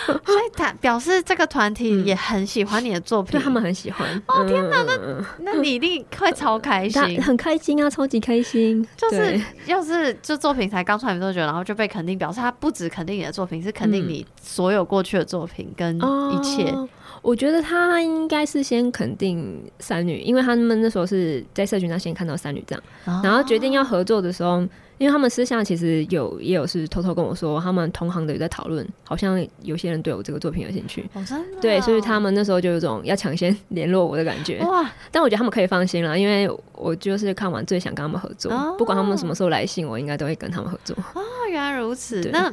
[0.05, 4.22] 所以他表示这个团体也很喜欢你的作品，对他们很喜欢。
[4.28, 8.86] 哦天哪，那那你一定会超开心，很开心啊，超级开心。
[8.95, 16.74] 就是要是这作品才刚出来没多久，然后就被肯定，表示他不止肯定你的作品，是肯定你所有过去的作品跟一切。
[17.22, 24.63] 我觉得他应该是先肯定三女，因为他们那时候是在社群上先看到三女这样，然后决定要合作的时候。
[24.99, 31.07] 因为他们私下其实有也有是偷偷跟我说，他们同行的有在讨论，好像有些人对我这个作品有兴趣。
[31.13, 31.59] 哦，真的哦？
[31.61, 34.57] 对，所以他们那时候就有种要抢先 联络我的感觉。
[34.61, 34.91] 哇！
[35.11, 40.95] 但我觉得他们可以放心了，因为我就是看完最想跟他们合作，哦，不管他们什么时候来信，我应该都会跟他们合作。
[41.13, 42.20] 哦，原来如此。
[42.34, 42.51] 那。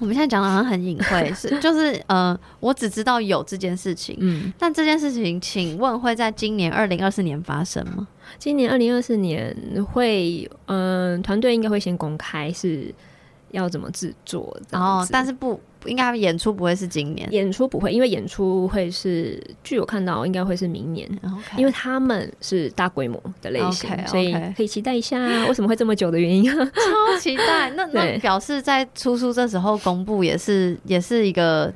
[0.00, 8.06] 我们现在讲的好像很隐晦，是就是呃，我只知道有这件事情，嗯，但这件事情，请问会在今年二零二四年发生吗？
[8.38, 9.54] 今年二零二四年
[9.92, 12.94] 会，嗯、呃，团队应该会先公开是
[13.50, 15.60] 要怎么制作，然后、哦、但是不。
[15.86, 21.56] 应该演出不会是今年，演出不会，因为演出会是，据我看到应该会是明年，okay.
[21.56, 24.08] 因为他们是大规模的类型，okay, okay.
[24.08, 26.66] 所以可以期待一下为什么会这么久的原因，超
[27.20, 27.70] 期待。
[27.70, 31.72] 那那 表示在出书这时候公布也是也是一个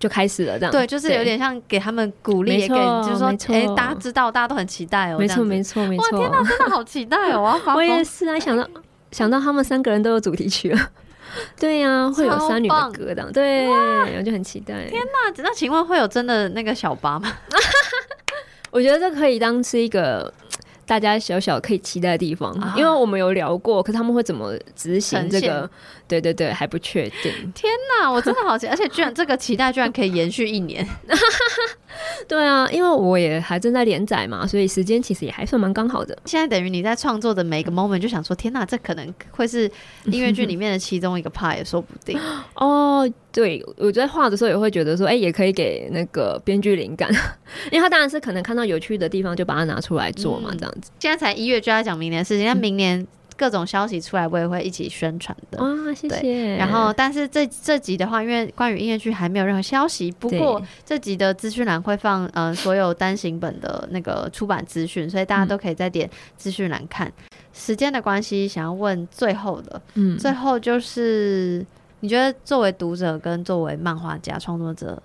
[0.00, 8.68] 就开始了这样，对，就是有点像给他们鼓励，也给就是说，哎、欸，大家知道，大家都很期待哦，没错没错没错，哇天哪，真的好期待哦，我，我也是啊，想到
[9.12, 10.90] 想到他们三个人都有主题曲了。
[11.58, 13.68] 对呀、啊，会有三女的歌的，对，
[14.16, 14.86] 我就很期待。
[14.86, 17.32] 天哪，那请问会有真的那个小八吗？
[18.70, 20.32] 我觉得这可以当是一个。
[20.86, 25.70] 大家小小可以期待的地方，啊，因为我们有聊过，可是他们会怎么执行这个？
[26.06, 27.32] 对对对，还不确定。
[27.54, 30.86] 天哪，我真的好期待，而且居然这个期待居然可以延续一年。
[32.28, 36.16] 对啊，因为我也还正在连载嘛，所以时间其实也还算蛮刚好的。
[36.24, 39.70] 现在等于你在创作的每一个 moment 就想说，天哪，这可能会是
[40.06, 42.18] 音乐剧里面的其中一个 part 也说不定。
[42.56, 47.10] 哦，对，我在画的时候也会觉得说，哎、欸，也可以给那个编剧灵感，
[47.70, 50.90] 因为他当然是可能看到有趣的地方就把它拿出来做嘛，这样子。
[50.98, 53.06] 现在才一月就要讲明年的事情，那明年
[53.36, 55.58] 各种消息出来，我也会一起宣传的。
[55.58, 56.56] 啊，谢谢。
[56.56, 67.08] 然后，但是这这集的话，因为关于音乐剧还没有任何消息，不过这集的资讯栏会放呃所有单行本的那个出版资讯，所以大家都可以再点资讯栏看。
[67.08, 67.12] 嗯、
[67.52, 71.64] 时间的关系，想要问最后的，嗯，最后就是
[72.00, 75.02] 你觉得作为读者跟作为漫画家创作者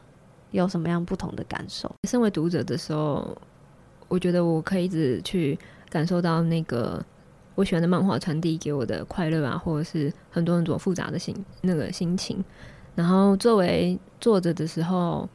[0.52, 1.92] 有什么样不同的感受？
[2.08, 3.38] 身为读者的时候。
[4.12, 5.56] 我觉得我可以一直去
[5.88, 7.00] 感受到那个
[7.60, 12.42] 我喜欢的漫画传递给我的快乐啊，或者是很多很多复杂的心那个心情。
[12.96, 15.28] 然后作为作者的时候，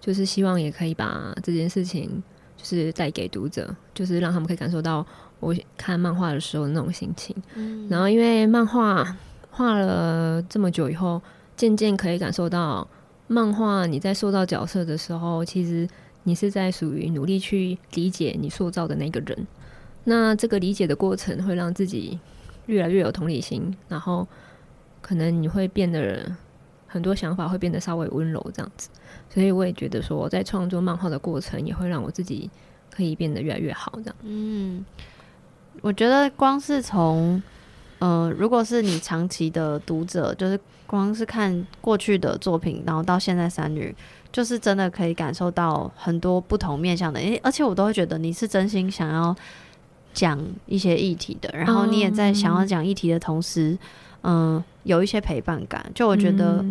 [0.00, 2.22] 就是希望也可以把这件事情
[2.56, 5.06] 就是带给读者，就是让他们可以感受到
[5.38, 7.36] 我看漫画的时候的那种心情。
[7.56, 7.86] 嗯。
[7.90, 9.14] 然后因为漫画
[9.50, 11.20] 画了这么久以后，
[11.58, 12.88] 渐渐可以感受到
[13.26, 15.86] 漫画你在塑造角色的时候，其实。
[16.28, 19.46] 你是在属于努力去理解你塑造的那个人，
[20.08, 22.18] 那这个理解的过程会让自己
[22.66, 24.26] 越来越有同理心，然后
[25.02, 26.30] 可能你会变得
[26.86, 28.88] 很多想法会变得稍微温柔这样子，
[29.28, 32.48] 所以我也觉得说在创作漫画的过程也会让我自己
[32.88, 34.16] 可以变得越来越好这样。
[34.22, 34.84] 嗯，
[35.82, 37.42] 我觉得光是从
[37.98, 43.94] 呃，如果是你长期的读者，就是光是看过去的作品，然后到现在三女。
[44.32, 49.34] 就是真的可以感受到很多不同面向的，诶，而且我都会觉得你是真心想要
[50.16, 53.76] 讲一些议题的，然后你也在想要讲议题的同时，
[54.22, 55.84] 嗯、呃，有一些陪伴感。
[55.94, 56.64] 就我觉得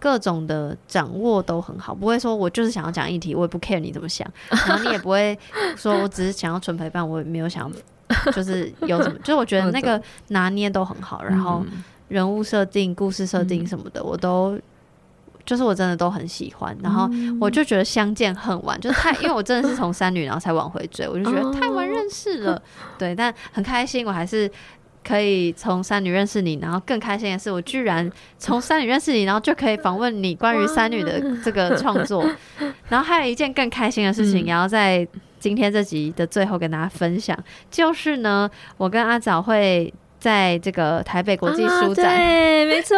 [0.00, 5.38] 各种的掌握都很好，不会说我就是想要讲议题，我也不 care 你怎么想， 然后你也不会
[5.76, 11.64] 说我只是想要纯陪伴，我也没有想要 就是有什么，就是我觉得那个拿捏都很好，然后
[12.08, 14.58] 人物设定、故事设定什么的，我都
[15.44, 16.76] 就是我真的都很喜欢。
[16.82, 17.08] 然后
[17.40, 22.60] 我就觉得相见恨晚，就是太因为我真的是从三女然后才往回追，我就觉得太晚认识了。
[22.98, 24.50] 对，但很开心，我还是。
[25.04, 32.24] 可以从三女认识你，然后更开心的是，我居然从三女认识你，然后就可以访问你关于三女的这个创作。
[32.88, 35.04] 然后还有一件更开心的事情，也要在
[35.40, 37.36] 今天这集的最后跟大家分享，
[37.68, 42.96] 就是呢，我跟阿早会在这个台北国际书展，对，没错，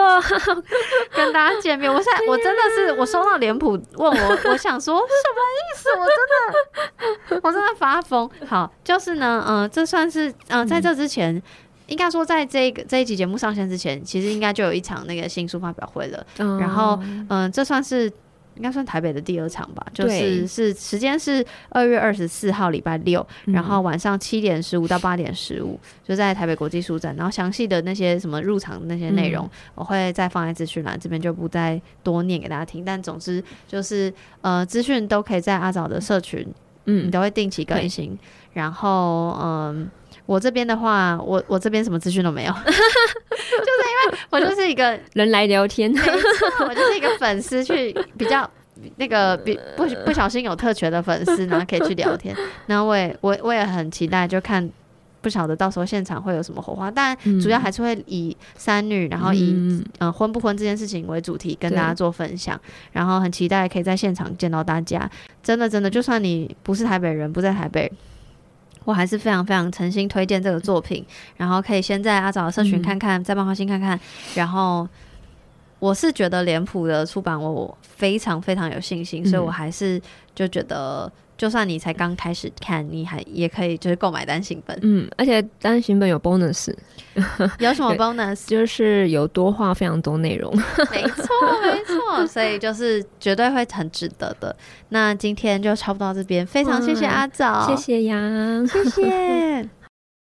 [1.17, 1.91] 跟大家见面。
[1.91, 5.01] 我现在我真的是，我收到脸谱问我，我想说什
[5.33, 5.89] 么意思？
[5.99, 8.31] 我真的，我真的发疯。
[8.47, 11.43] 好，就是呢，嗯，这算是嗯，在这之前。
[11.87, 16.27] 应该说，在这个这一集节目上线之前，其实应该就有一场那个新书发表会了。
[16.39, 16.99] 嗯、然后，
[17.29, 18.11] 嗯，这算是
[18.57, 19.87] 应该算台北的第二场吧。
[19.93, 27.15] 就是是时间是二月二十四号礼拜六，然后晚上七点十五到八点十五，就在台北国际书展。
[27.17, 32.85] 然后详细的那些什么入场那些内容，嗯、我会再放在资讯栏这边，就不再多念给大家听。
[32.85, 36.47] 但总之就是，呃，资讯都可以在阿早的社群，
[36.87, 38.19] 嗯，你都会定期更新。
[38.53, 39.91] 然后，嗯。
[40.27, 48.49] 我这边的话，我我这边什么资讯都没有， 就是因为我就是一个 人来聊天， 没错，我就是一个粉丝去比较
[48.97, 52.35] 那个比不不小心有特权的粉丝，然后可以去聊天。
[52.67, 54.67] 然后我也我我也很期待，就看
[55.21, 62.59] 不晓得到时候现场会有什么火花，但主要还是会以三女，然后以嗯、呃、婚不婚这件事情为主题跟大家做分享。
[62.93, 65.11] 然后很期待可以在现场见到大家，
[65.43, 67.93] 真的真的，就算你不是台北人，不在台北。
[68.85, 71.05] 我还是非常非常诚心推荐这个作品，
[71.37, 73.99] 然后可以先在阿早的社群看看，嗯、在漫画星看看。
[74.35, 74.89] 然后
[75.79, 80.01] 我是觉得脸谱的出版我非常非常有信心，嗯、所以我还是
[80.35, 81.11] 就觉得。
[81.37, 84.79] 就算你才刚开始看，你还也可以就是购买单行本。
[84.83, 86.73] 嗯，而且单行本有 bonus，
[87.59, 88.47] 有什么 bonus？
[88.47, 90.55] 就是有多画非常多内容。
[90.91, 91.27] 没错，
[91.63, 94.55] 没错，所以就是绝对会很值得的。
[94.91, 99.69] 那今天就差不多到这边，非常谢谢阿早，谢谢杨，谢谢。